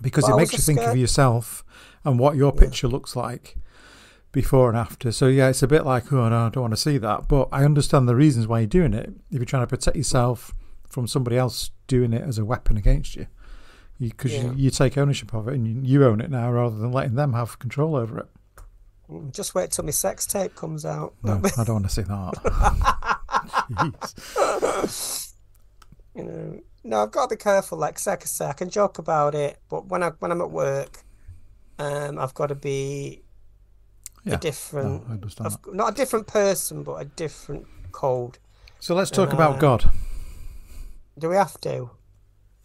[0.02, 1.64] because Well, it makes you think of yourself
[2.04, 2.60] and what your Yeah.
[2.62, 3.58] picture looks like
[4.32, 5.12] before and after.
[5.12, 7.28] So, yeah, it's a bit like, oh, no, I don't want to see that.
[7.28, 9.10] But I understand the reasons why you're doing it.
[9.30, 10.54] If you're trying to protect yourself
[10.88, 13.28] from somebody else doing it as a weapon against you,
[14.10, 14.44] because Yeah.
[14.46, 17.16] you, you take ownership of it and you, you own it now rather than letting
[17.16, 18.28] them have control over it.
[19.32, 21.14] Just wait till my sex tape comes out.
[21.24, 22.38] No, I don't want to see that.
[26.14, 27.78] You know, no, I've got to be careful.
[27.78, 30.52] Like, like I say, I can joke about it, but when I when I'm at
[30.52, 31.04] work,
[31.80, 33.24] um, I've got to be
[34.26, 34.34] Yeah.
[34.34, 38.40] a different, No, I understand of- not a different person, but a different code.
[38.80, 39.90] So let's talk And, about uh, God.
[41.18, 41.92] Do we have to?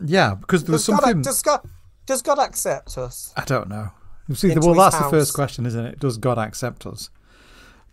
[0.04, 1.22] Yeah, because there was Does God, something.
[1.22, 1.60] does God
[2.06, 3.32] does God accept us?
[3.36, 3.90] I don't know.
[4.28, 6.00] You see, well, that's the first question, isn't it?
[6.00, 7.10] Does God accept us?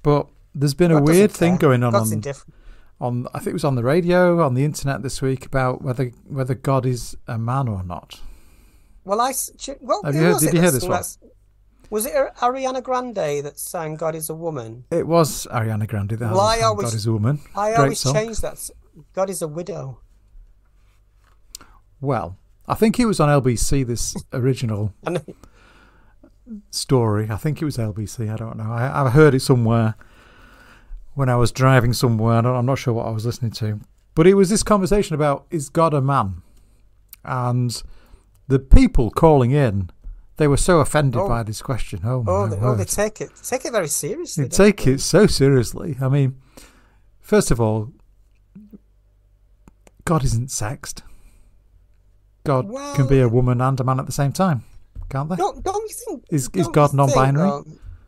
[0.01, 2.24] But there's been a God doesn't weird thing going on on,
[2.99, 3.28] on.
[3.34, 6.56] I think it was on the radio, on the internet this week about whether whether
[6.56, 8.20] God is a man or not.
[9.06, 9.34] Well, I
[9.82, 11.04] well, Have you heard- did you hear this one?
[11.89, 14.86] Was it Ariana Grande that sang "God Is a Woman"?
[14.89, 17.39] It was Ariana Grande that Well, I always- God is a woman.
[17.56, 18.14] I Great always song.
[18.16, 18.70] change that.
[19.14, 19.99] God is a widow.
[22.04, 22.38] Well,
[22.68, 23.88] I think it was on LBC.
[23.88, 24.93] This original
[26.70, 27.30] story.
[27.30, 28.32] I think it was LBC.
[28.32, 28.72] I don't know.
[28.72, 29.95] I, I heard it somewhere
[31.14, 32.39] when I was driving somewhere.
[32.39, 33.80] I don't, I'm not sure what I was listening to,
[34.16, 36.41] but it was this conversation about is God a man,
[37.24, 37.82] and
[38.49, 39.89] the people calling in,
[40.36, 41.28] they were so offended Oh.
[41.30, 42.01] by this question.
[42.04, 44.43] Oh oh, they, oh, they take it take it very seriously.
[44.43, 44.91] They take they?
[44.93, 45.95] it so seriously.
[46.01, 46.36] I mean,
[47.22, 47.93] first of all,
[50.04, 51.04] God isn't sexed.
[52.44, 54.64] God can be a woman and a man at the same time,
[55.10, 55.36] can't they?
[55.36, 56.26] Don't don't you think?
[56.30, 57.48] Is- is God non-binary?
[57.50, 57.66] though,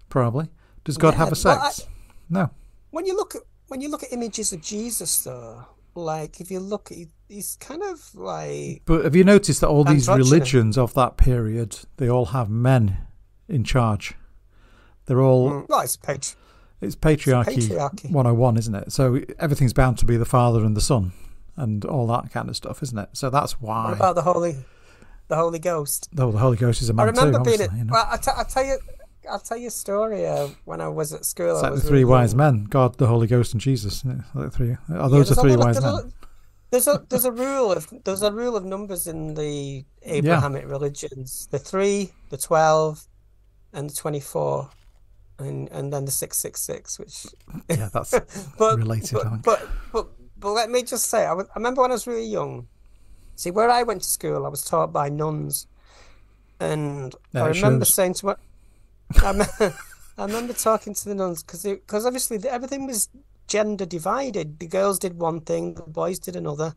[0.10, 0.50] Probably.
[0.84, 1.88] Does God Yeah, have a but I- sex?
[2.30, 2.50] no.
[2.92, 5.66] when you look at when you look at images of Jesus, though,
[5.96, 9.84] like if you look, at he's kind of like But have you noticed that all
[9.84, 12.98] these religions of that period, they all have men
[13.48, 14.14] in charge?
[15.08, 16.36] They're all mm, well, it's patri-
[16.82, 18.12] it's patriarchy, patriarchy.
[18.12, 18.92] 101, isn't it?
[18.92, 21.14] So everything's bound to be the father and the son
[21.58, 23.10] and all that kind of stuff, isn't it?
[23.14, 24.56] So that's why What about the Holy,
[25.28, 26.10] the Holy Ghost?
[26.18, 27.72] oh, the Holy Ghost is a man remember too, being at.
[27.74, 27.94] you know.
[27.94, 28.78] Well, I t- I'll tell you.
[29.28, 30.28] I'll tell you a story.
[30.28, 32.66] Uh, when I was at school, it's I like was the three really wise men,
[32.66, 34.04] God, the Holy Ghost, and Jesus.
[34.36, 36.14] Like three, are Yeah, those the there's a three wise men?
[36.70, 41.48] There's a there's a rule of there's a rule of numbers in the Abrahamic religions.
[41.50, 43.08] The three, the twelve,
[43.74, 44.70] and the twenty-four,
[45.40, 47.26] and and then the six six six, which
[47.70, 48.12] Yeah, that's
[48.60, 50.08] but, related, But, but but
[50.38, 52.68] but let me just say, I, was, I remember when I was really young.
[53.36, 55.68] See, where I went to school, I was taught by nuns,
[56.60, 58.36] and I it remember saying to my,
[59.22, 59.46] I, me-
[60.18, 63.10] I remember talking to the nuns because because obviously the- everything was
[63.48, 64.60] gender divided.
[64.60, 66.76] The girls did one thing, the boys did another,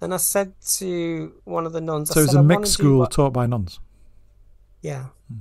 [0.00, 2.98] and I said to one of the nuns, so I was said, a mixed school
[2.98, 3.80] what-" taught by nuns.
[4.82, 5.06] Yeah.
[5.30, 5.40] Okay.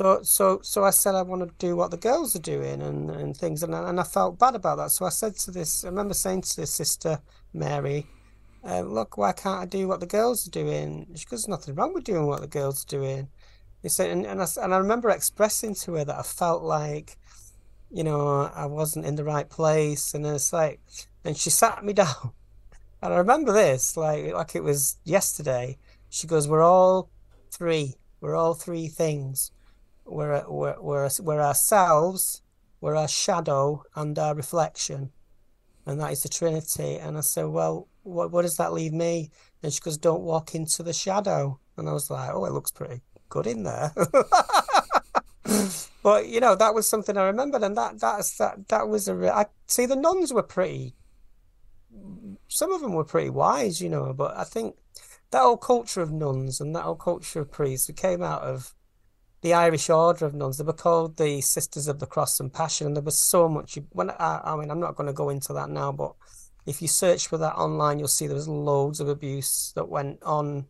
[0.00, 3.10] So so so I said I want to do what the girls are doing and,
[3.10, 4.92] and things and and I felt bad about that.
[4.92, 7.20] So I said to this, I remember saying to this sister
[7.52, 8.06] Mary,
[8.64, 11.06] uh, look, why can't I do what the girls are doing?
[11.16, 13.28] She goes, there's nothing wrong with doing what the girls are doing.
[13.82, 17.18] He said, and, and I and I remember expressing to her that I felt like,
[17.90, 20.80] you know, I wasn't in the right place, and it's like,
[21.26, 22.32] and she sat me down,
[23.02, 25.76] and I remember this like like it was yesterday.
[26.08, 27.10] She goes, we're all
[27.50, 27.96] three.
[28.22, 29.52] We're all three things.
[30.10, 32.42] We're we're we're, we're ourselves,
[32.80, 35.12] we're our shadow, and our reflection,
[35.86, 36.96] and that is the Trinity.
[36.96, 39.30] And I said, well, what what does that leave me?
[39.62, 41.60] And she goes, don't walk into the shadow.
[41.76, 43.92] And I was like, oh, it looks pretty good in there.
[46.02, 49.14] But you know, that was something I remembered, and that that's that that was a.
[49.14, 50.94] re- I see the nuns were pretty.
[52.48, 54.76] Some of them were pretty wise, you know, but I think
[55.30, 58.74] that whole culture of nuns and that whole culture of priests it came out of
[59.42, 60.58] the Irish order of nuns.
[60.58, 63.78] They were called the Sisters of the Cross and Passion, and there was so much.
[63.90, 66.14] When I, I mean, I'm not going to go into that now, but
[66.66, 70.22] if you search for that online, you'll see there was loads of abuse that went
[70.22, 70.66] on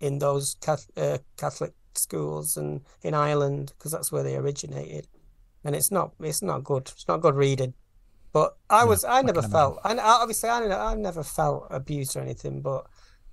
[0.00, 0.56] in those
[0.96, 5.06] uh, Catholic schools and in Ireland because that's where they originated,
[5.64, 6.90] and it's not it's not good.
[6.94, 7.74] It's not good reading.
[8.32, 12.20] But I was I I never felt and obviously I I never felt abused or
[12.20, 12.86] anything, but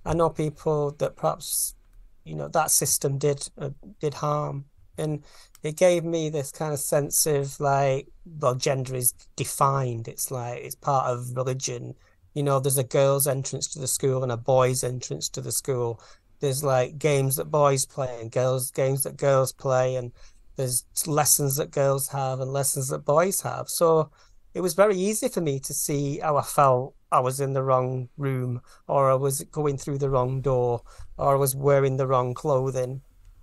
[0.06, 1.76] I know people that perhaps
[2.24, 4.66] you know that system did uh, did harm,
[5.02, 5.24] and
[5.64, 8.08] it gave me this kind of sense of like,
[8.40, 10.08] well, gender is defined.
[10.08, 11.96] It's like it's part of religion.
[12.34, 15.52] You know, there's a girl's entrance to the school and a boy's entrance to the
[15.52, 16.02] school.
[16.40, 20.12] There's like games that boys play and girls games that girls play, and
[20.56, 23.70] there's lessons that girls have and lessons that boys have.
[23.70, 24.12] So
[24.54, 27.64] it was very easy for me to see how I felt I was in the
[27.64, 30.82] wrong room, or I was going through the wrong door,
[31.18, 33.02] or I was wearing the wrong clothing.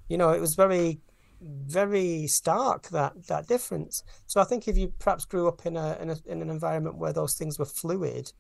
[0.09, 1.01] You know, it was very,
[1.41, 4.03] very stark that that difference.
[4.27, 6.97] So I think if you perhaps grew up in a in a in an environment
[6.97, 8.33] where those things were fluid,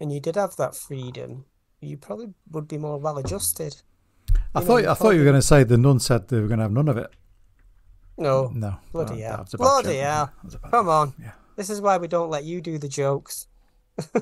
[0.00, 1.44] and you did have that freedom,
[1.80, 3.76] you probably would be more well adjusted.
[4.54, 6.28] I You know, thought you I thought you were going to say the nun said
[6.28, 7.10] they were going to have none of it.
[8.16, 10.26] No, No, bloody that- hell, that was a bad bloody joke, hell!
[10.26, 10.92] that was a bad Come joke.
[10.92, 11.32] on, Yeah.
[11.56, 13.46] this is why we don't let you do the jokes.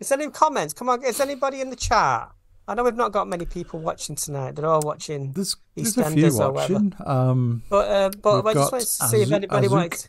[0.00, 0.72] Is there any comments?
[0.74, 2.30] Come on, is anybody in the chat?
[2.68, 4.54] I know we've not got many people watching tonight.
[4.54, 6.94] They're all watching there's, there's a few watching.
[7.04, 10.08] Um, but uh, but I just wanted to see if anybody wanted.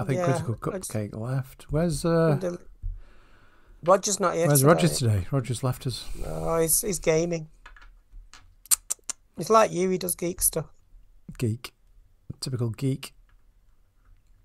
[0.00, 1.66] I think yeah, Critical Cupcake just, left.
[1.70, 2.56] Where's uh?
[3.84, 4.48] Roger's not here.
[4.48, 4.72] Where's today.
[4.72, 5.26] Roger today?
[5.30, 6.04] Roger's left us.
[6.26, 7.48] Oh, he's he's gaming.
[9.36, 9.88] He's like you.
[9.90, 10.66] He does geek stuff.
[11.38, 11.72] Geek,
[12.40, 13.14] typical geek.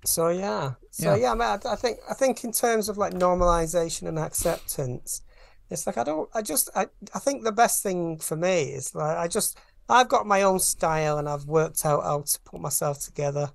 [0.06, 2.98] So yeah, so yeah, yeah I, mean, I, I think I think in terms of
[2.98, 5.22] like normalization and acceptance,
[5.70, 6.30] it's like I don't.
[6.34, 6.70] I just.
[6.76, 6.88] I.
[7.14, 9.60] I think the best thing for me is like I just.
[9.92, 13.52] I've got my own style and I've worked out how to put myself together.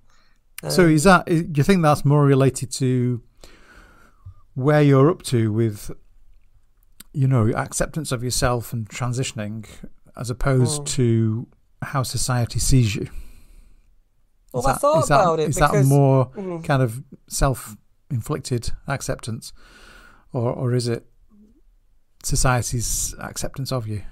[0.64, 1.26] Um, so is that?
[1.26, 3.22] Do you think that's more related to
[4.54, 5.92] where you're up to with,
[7.12, 9.66] you know, acceptance of yourself and transitioning,
[10.16, 10.86] as opposed mm.
[10.86, 11.46] to
[11.82, 13.08] how society sees you?
[14.52, 15.48] Well, is I that, thought about it.
[15.50, 16.64] Is because, that more mm.
[16.64, 19.52] kind of self-inflicted acceptance,
[20.32, 21.06] or or is it
[22.24, 24.02] society's acceptance of you?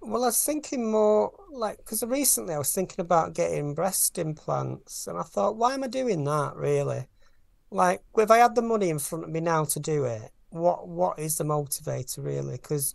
[0.00, 5.06] Well, I was thinking more like because recently I was thinking about getting breast implants,
[5.06, 6.54] and I thought, why am I doing that?
[6.56, 7.06] Really,
[7.70, 10.88] like if I had the money in front of me now to do it, what
[10.88, 12.56] what is the motivator really?
[12.56, 12.94] Because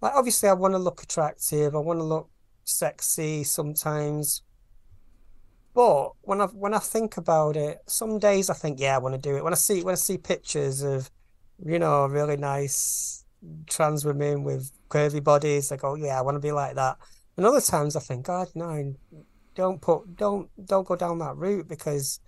[0.00, 2.28] like obviously I want to look attractive, I want to look
[2.64, 4.42] sexy sometimes,
[5.74, 9.14] but when I when I think about it, some days I think, yeah, I want
[9.14, 9.44] to do it.
[9.44, 11.10] When I see when I see pictures of
[11.64, 13.24] you know, really nice
[13.66, 15.72] trans women with curvy bodies.
[15.72, 16.98] I go, yeah, I want to be like that.
[17.36, 18.94] And other times I think, God, no,
[19.54, 22.20] don't put, don't, don't go down that route because,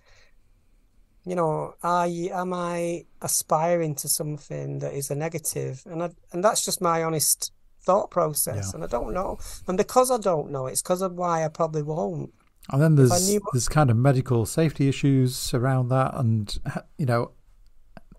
[1.25, 5.83] you know, are you, am I aspiring to something that is a negative?
[5.85, 7.51] And I, and that's just my honest
[7.81, 8.69] thought process.
[8.69, 8.75] Yeah.
[8.75, 9.39] And I don't know.
[9.67, 12.33] And because I don't know, it's because of why I probably won't.
[12.71, 13.41] And then there's knew...
[13.51, 16.55] there's kind of medical safety issues around that, and
[16.99, 17.31] you know,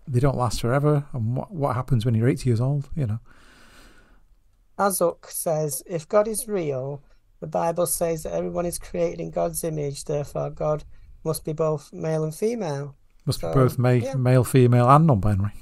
[0.07, 1.05] they don't last forever.
[1.13, 2.89] And what what happens when you're 80 years old?
[2.95, 3.19] You know.
[4.79, 7.03] Azuk says, if God is real,
[7.39, 10.05] the Bible says that everyone is created in God's image.
[10.05, 10.83] Therefore, God
[11.23, 12.95] must be both male and female.
[13.25, 14.15] Must so, be both ma- yeah.
[14.15, 15.53] male, female, and non-binary.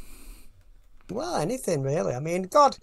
[1.10, 2.14] Well, anything really.
[2.14, 2.78] I mean, God,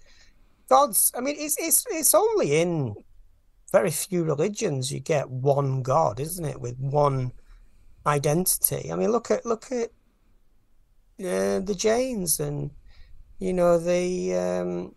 [0.69, 1.11] God's.
[1.15, 2.95] I mean, it's it's it's only in
[3.71, 6.61] very few religions you get one God, isn't it?
[6.61, 7.31] With one
[8.05, 8.91] identity.
[8.91, 9.91] I mean, look at look at
[11.19, 12.71] uh, the Jains and
[13.39, 14.95] you know the um,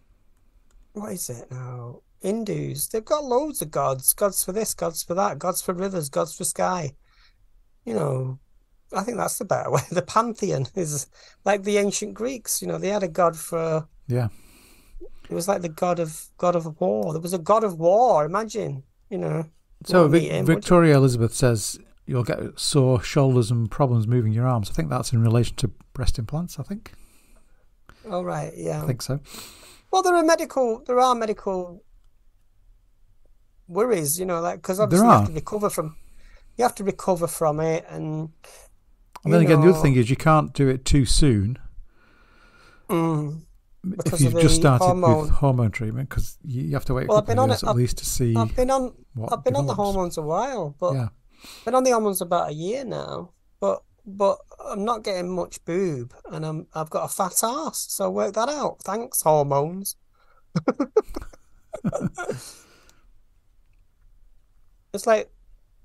[0.93, 2.01] what is it now?
[2.21, 2.89] Hindus.
[2.89, 4.13] They've got loads of gods.
[4.13, 6.95] Gods for this, gods for that, gods for rivers, gods for sky.
[7.85, 8.39] You know,
[8.93, 9.81] I think that's the better way.
[9.91, 11.07] The pantheon is
[11.45, 12.61] like the ancient Greeks.
[12.61, 14.29] You know, they had a god for yeah.
[15.29, 17.13] It was like the god of god of war.
[17.13, 18.25] There was a god of war.
[18.25, 19.45] Imagine, you know.
[19.85, 21.79] So Vic- Victoria Elizabeth says
[22.11, 24.69] you'll get sore shoulders and problems moving your arms.
[24.69, 26.59] I think that's in relation to breast implants.
[26.59, 26.93] I think.
[28.05, 28.83] Oh right, yeah.
[28.83, 29.21] I think so.
[29.93, 30.83] Well, there are medical.
[30.87, 31.85] There are medical
[33.69, 35.97] worries, you know, like because obviously you have to recover from.
[36.57, 38.31] You have to recover from it, and.
[39.23, 41.59] And then again, the other thing is you can't do it too soon.
[42.89, 43.43] Mm,
[43.85, 45.21] if you've just started hormone.
[45.21, 47.77] with hormone treatment, because you have to wait a well, couple of years it, at
[47.77, 48.35] least to see.
[48.35, 48.95] I've been on.
[49.31, 49.59] I've been develops.
[49.59, 51.09] on the hormones a while, but yeah.
[51.65, 53.31] Been on the hormones about a year now,
[53.61, 58.11] but but I'm not getting much boob, and I'm I've got a fat ass, so
[58.11, 58.83] work that out.
[58.83, 59.97] Thanks, hormones.
[64.93, 65.31] it's like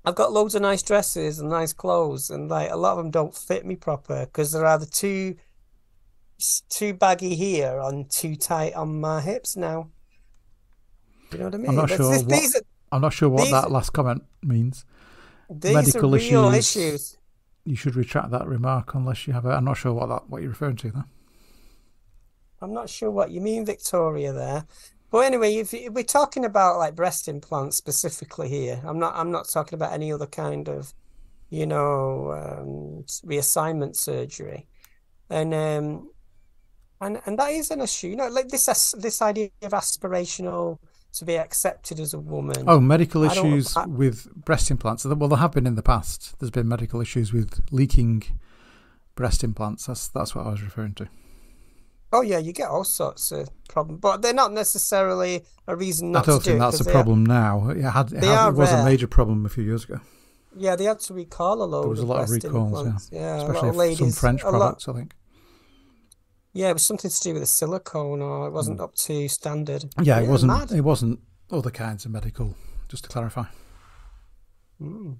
[0.04, 3.10] I've got loads of nice dresses and nice clothes, and like a lot of them
[3.10, 5.36] don't fit me proper because they're either too
[6.68, 9.90] too baggy here and too tight on my hips now.
[11.32, 11.68] You know what I mean?
[11.70, 12.10] I'm not sure.
[12.10, 12.60] What, are,
[12.92, 14.84] I'm not sure what that last comment means.
[15.48, 17.18] These medical issues, issues,
[17.64, 19.50] You should retract that remark unless you have a.
[19.50, 21.04] I'm not sure what that what you're referring to there.
[22.60, 24.32] I'm not sure what you mean, Victoria.
[24.32, 24.64] There,
[25.10, 29.14] but anyway, if, if we're talking about like breast implants specifically here, I'm not.
[29.14, 30.92] I'm not talking about any other kind of,
[31.48, 34.66] you know, um, reassignment surgery,
[35.30, 36.10] and um,
[37.00, 38.08] and and that is an issue.
[38.08, 40.78] You know, like this this idea of aspirational
[41.16, 42.64] to be accepted as a woman.
[42.66, 45.04] Oh, medical issues I, with breast implants.
[45.04, 46.38] Well, there have been in the past.
[46.38, 48.24] There's been medical issues with leaking
[49.14, 49.86] breast implants.
[49.86, 51.08] That's that's what I was referring to.
[52.12, 56.28] Oh yeah, you get all sorts of problems, but they're not necessarily a reason not
[56.28, 57.68] I don't to think that's a problem are, now.
[57.70, 58.82] It had, it, had, it was rare.
[58.82, 60.00] a major problem a few years ago.
[60.56, 61.82] Yeah, they had to recall a load.
[61.82, 65.14] There was a lot of recalls, yeah, yeah especially some French products, lot, I think.
[66.56, 68.84] Yeah, it was something to do with the silicone, or it wasn't mm.
[68.84, 69.84] up to standard.
[70.00, 70.52] Yeah, it wasn't.
[70.52, 70.72] Mad.
[70.72, 72.56] It wasn't other kinds of medical.
[72.88, 73.44] Just to clarify.
[74.80, 75.18] Mm.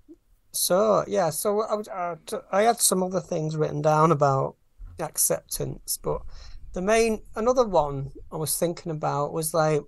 [0.52, 2.16] So yeah, so I, I,
[2.50, 4.56] I had some other things written down about
[4.98, 6.22] acceptance, but
[6.72, 9.82] the main another one I was thinking about was like,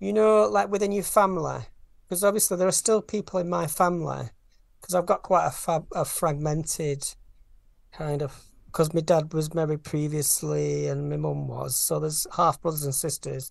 [0.00, 1.60] you know, like within your family,
[2.02, 4.30] because obviously there are still people in my family,
[4.80, 7.14] because I've got quite a, fab, a fragmented
[7.92, 8.46] kind of
[8.76, 12.94] because my dad was married previously and my mum was, so there's half brothers and
[12.94, 13.50] sisters,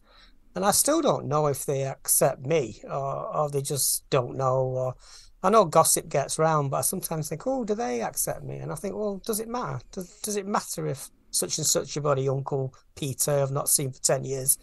[0.56, 4.58] and I still don't know if they accept me or or they just don't know.
[4.58, 4.96] Or
[5.42, 8.58] I know gossip gets round, but I sometimes think, oh, do they accept me?
[8.58, 9.80] And I think, well, does it matter?
[9.92, 13.92] Does does it matter if such and such your body uncle Peter I've not seen
[13.94, 14.60] for ten years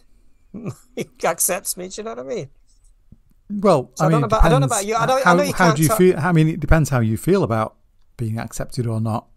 [1.25, 1.89] accepts me?
[1.89, 2.49] Do you know what I mean?
[3.49, 4.95] Well, So I I mean, don't know about- I don't know about you.
[4.95, 6.17] I don't- I how, know you how do you feel?
[6.17, 7.75] I mean, it depends how you feel about
[8.17, 9.27] being accepted or not,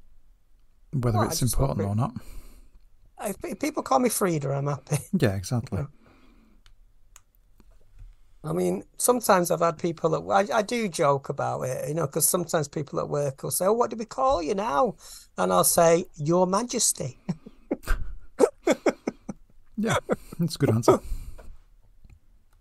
[1.01, 2.13] whether Well, it's important or not.
[3.23, 4.99] If if people call me Frida, I'm happy.
[5.19, 5.87] Yeah, exactly.
[8.45, 12.07] I mean, sometimes I've had people that I, I do joke about it, you know,
[12.07, 14.95] because sometimes people at work will say, "Oh, what do we call you now?"
[15.37, 17.19] And I'll say, "Your Majesty."
[19.79, 19.97] Yeah,
[20.39, 21.01] that's a good answer.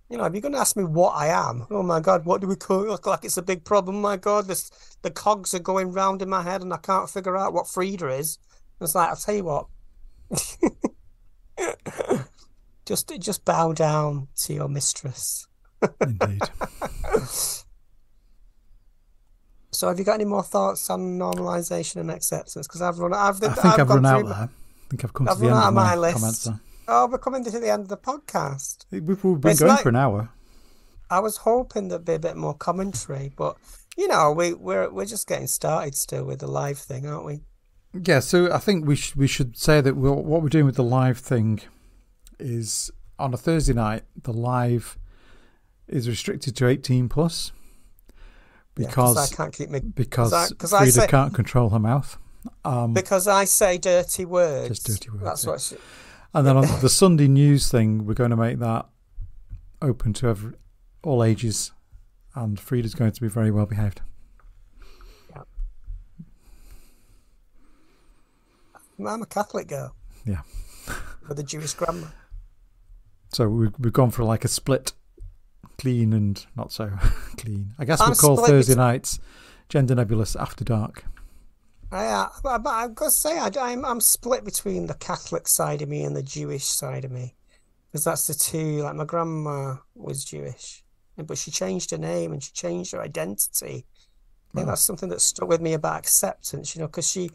[0.09, 2.39] You know, if you're going to ask me what I am, oh my God, what
[2.41, 2.89] do we call it?
[2.89, 4.01] Look like it's a big problem.
[4.01, 4.69] My God, this
[5.01, 8.09] the cogs are going round in my head, and I can't figure out what Frida
[8.09, 8.37] is.
[8.79, 9.67] It's like I'll tell you what,
[12.85, 15.47] just just bow down to your mistress.
[16.01, 16.41] Indeed.
[19.75, 22.65] So, have you got any more thoughts on normalization and acceptance?
[22.65, 24.33] Because I've run, I've, I think I've, gone run out there.
[24.33, 24.49] I
[24.89, 26.13] think I've come I've to the run end out of of my, my list.
[26.15, 26.43] comments.
[26.45, 26.59] There.
[26.87, 28.85] Oh, we're coming to the end of the podcast.
[28.91, 30.29] We've, been It's going like- for an hour.
[31.09, 33.57] I was hoping there'd be a bit more commentary, but
[33.95, 37.41] you know, we we're we're just getting started still with the live thing, aren't we?
[37.93, 40.75] Yeah, so I think we sh- we should say that we'll, what we're doing with
[40.75, 41.61] the live thing
[42.39, 44.01] is on a Thursday night.
[44.23, 44.97] The live
[45.87, 47.51] is restricted to eighteen plus
[48.75, 52.17] Yeah, because I can't keep me because 'cause I- I say- can't control her mouth.
[52.63, 54.69] Um, because I say dirty words.
[54.79, 55.49] Just dirty words, That's yeah.
[55.51, 55.61] what.
[55.61, 55.75] She,
[56.35, 58.87] and then on the Sunday news thing, we're going to make that
[59.81, 60.53] open to every,
[61.01, 61.71] all ages,
[62.35, 64.01] and Frida's going to be very well behaved.
[65.29, 65.43] Yeah.
[69.07, 69.95] I'm a Catholic girl.
[70.25, 70.41] Yeah.
[71.29, 72.07] With a Jewish grandma.
[73.31, 74.91] So we've, we've gone for like a split,
[75.77, 76.91] clean and not so
[77.37, 77.73] clean.
[77.79, 79.19] I guess I'm we'll call split Thursday nights
[79.69, 81.05] Gender Nebulous After Dark.
[81.95, 85.47] I, uh, but, but I've got to say, I, I'm I'm split between the Catholic
[85.47, 87.35] side of me and the Jewish side of me,
[87.91, 88.81] because that's the two.
[88.81, 90.83] Like my grandma was Jewish,
[91.17, 93.85] but she changed her name and she changed her identity.
[94.53, 97.29] I think that's something that stuck with me about acceptance, you know, because she,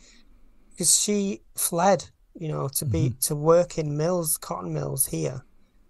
[0.70, 5.42] because she fled, you know, to be to work in mills, cotton mills here,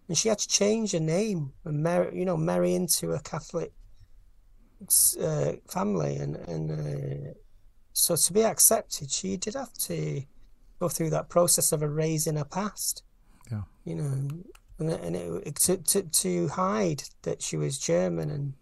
[0.08, 3.72] and she had to change her name and marry, you know, marry into a Catholic
[5.20, 7.32] uh, family, and and uh,
[7.92, 10.22] so to be accepted, she did have to
[10.78, 13.02] go through that process of erasing her past.
[13.50, 13.62] Yeah.
[13.84, 14.28] You know,
[14.78, 18.54] and and it, to, to to hide that she was German and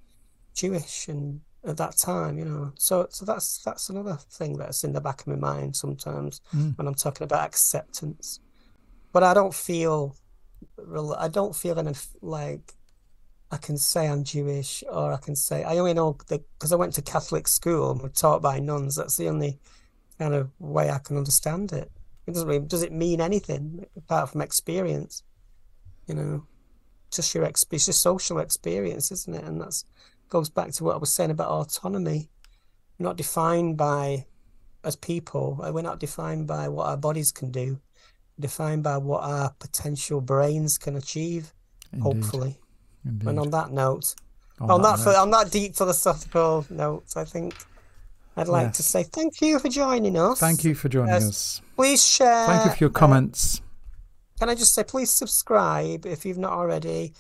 [0.54, 2.72] Jewish and at that time, you know.
[2.76, 6.76] So so that's that's another thing that's in the back of my mind sometimes Mm.
[6.78, 8.40] when I'm talking about acceptance.
[9.12, 10.16] But I don't feel
[11.18, 12.74] I don't feel any like
[13.50, 16.76] I can say I'm Jewish or I can say I only know that because I
[16.76, 18.96] went to Catholic school and were taught by nuns.
[18.96, 19.58] That's the only
[20.18, 21.90] kind of way I can understand it.
[22.26, 25.22] It doesn't really, does it mean anything apart from experience?
[26.06, 26.46] You know,
[27.10, 29.44] just your ex, it's just social experience, isn't it?
[29.44, 29.84] And that's
[30.28, 32.28] goes back to what I was saying about autonomy.
[32.98, 34.26] We're not defined by
[34.84, 35.60] as people.
[35.62, 37.80] uh, We're not defined by what our bodies can do.
[38.36, 41.54] We're defined by what our potential brains can achieve.
[41.92, 42.02] Indeed.
[42.02, 42.58] Hopefully.
[43.08, 43.28] Indeed.
[43.28, 44.14] And on that note,
[44.60, 47.54] On on that that, note, on that deep philosophical note, I think
[48.36, 50.38] I'd like to say thank you for joining us.
[50.38, 51.28] thank you for joining Yes.
[51.28, 51.62] us.
[51.76, 52.46] Please share.
[52.46, 53.60] Thank you for your uh, comments.
[54.38, 57.12] Can I just say, please subscribe if you've not already,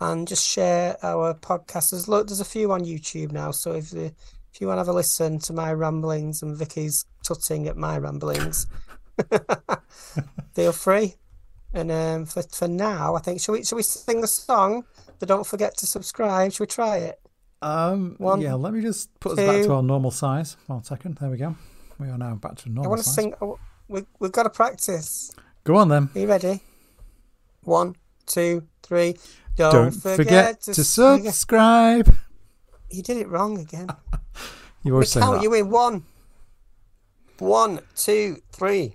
[0.00, 1.90] and just share our podcast.
[1.92, 4.12] There's look, there's a few on YouTube now, so if the,
[4.52, 7.96] if you want to have a listen to my ramblings and Vicky's tutting at my
[7.96, 8.66] ramblings,
[10.54, 11.14] feel free.
[11.72, 14.84] And um, for for now, I think shall we shall we sing the song?
[15.18, 16.52] But don't forget to subscribe.
[16.52, 17.20] Shall we try it?
[17.60, 20.56] Um, one, yeah, let me just put us back to our normal size.
[20.66, 21.16] One second.
[21.20, 21.56] There we go.
[21.98, 23.14] We are now back to normal I want to size.
[23.14, 23.34] sing.
[23.88, 25.32] We we've got to practice.
[25.64, 26.08] Go on then.
[26.14, 26.62] Are you ready?
[27.62, 27.96] One,
[28.26, 29.16] two, three.
[29.56, 32.14] Don't, Don't forget, to subscribe.
[32.90, 33.88] You did it wrong again.
[34.84, 35.42] You We always say count that.
[35.42, 36.04] you in one.
[37.40, 38.94] One, two, three.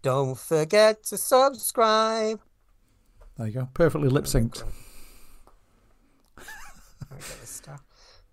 [0.00, 2.40] Don't forget to subscribe.
[3.36, 3.68] There you go.
[3.74, 4.64] Perfectly lip synced.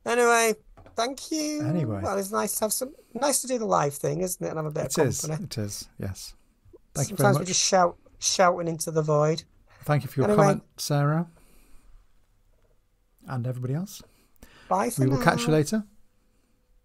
[0.08, 0.56] Anyway,
[0.96, 1.62] thank you.
[1.64, 2.96] Anyway, well, it's nice to have some.
[3.14, 4.50] Nice to do the live thing, isn't it?
[4.50, 5.34] And have a bit it of company.
[5.34, 5.90] Is, it is.
[6.00, 6.34] Yes.
[6.94, 9.44] Thank Sometimes we just shout shouting into the void.
[9.84, 11.28] Thank you for your anyway, comment, Sarah,
[13.28, 14.02] and everybody else.
[14.70, 14.92] Bye.
[14.98, 15.16] we now.
[15.16, 15.84] will catch you later.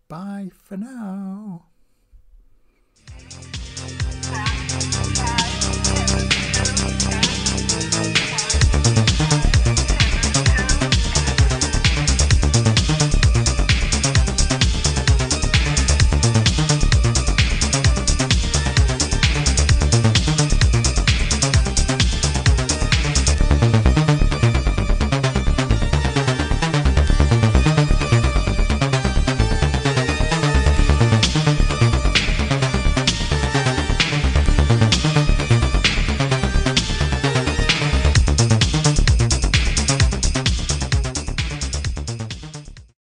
[0.09, 1.67] Bye for now.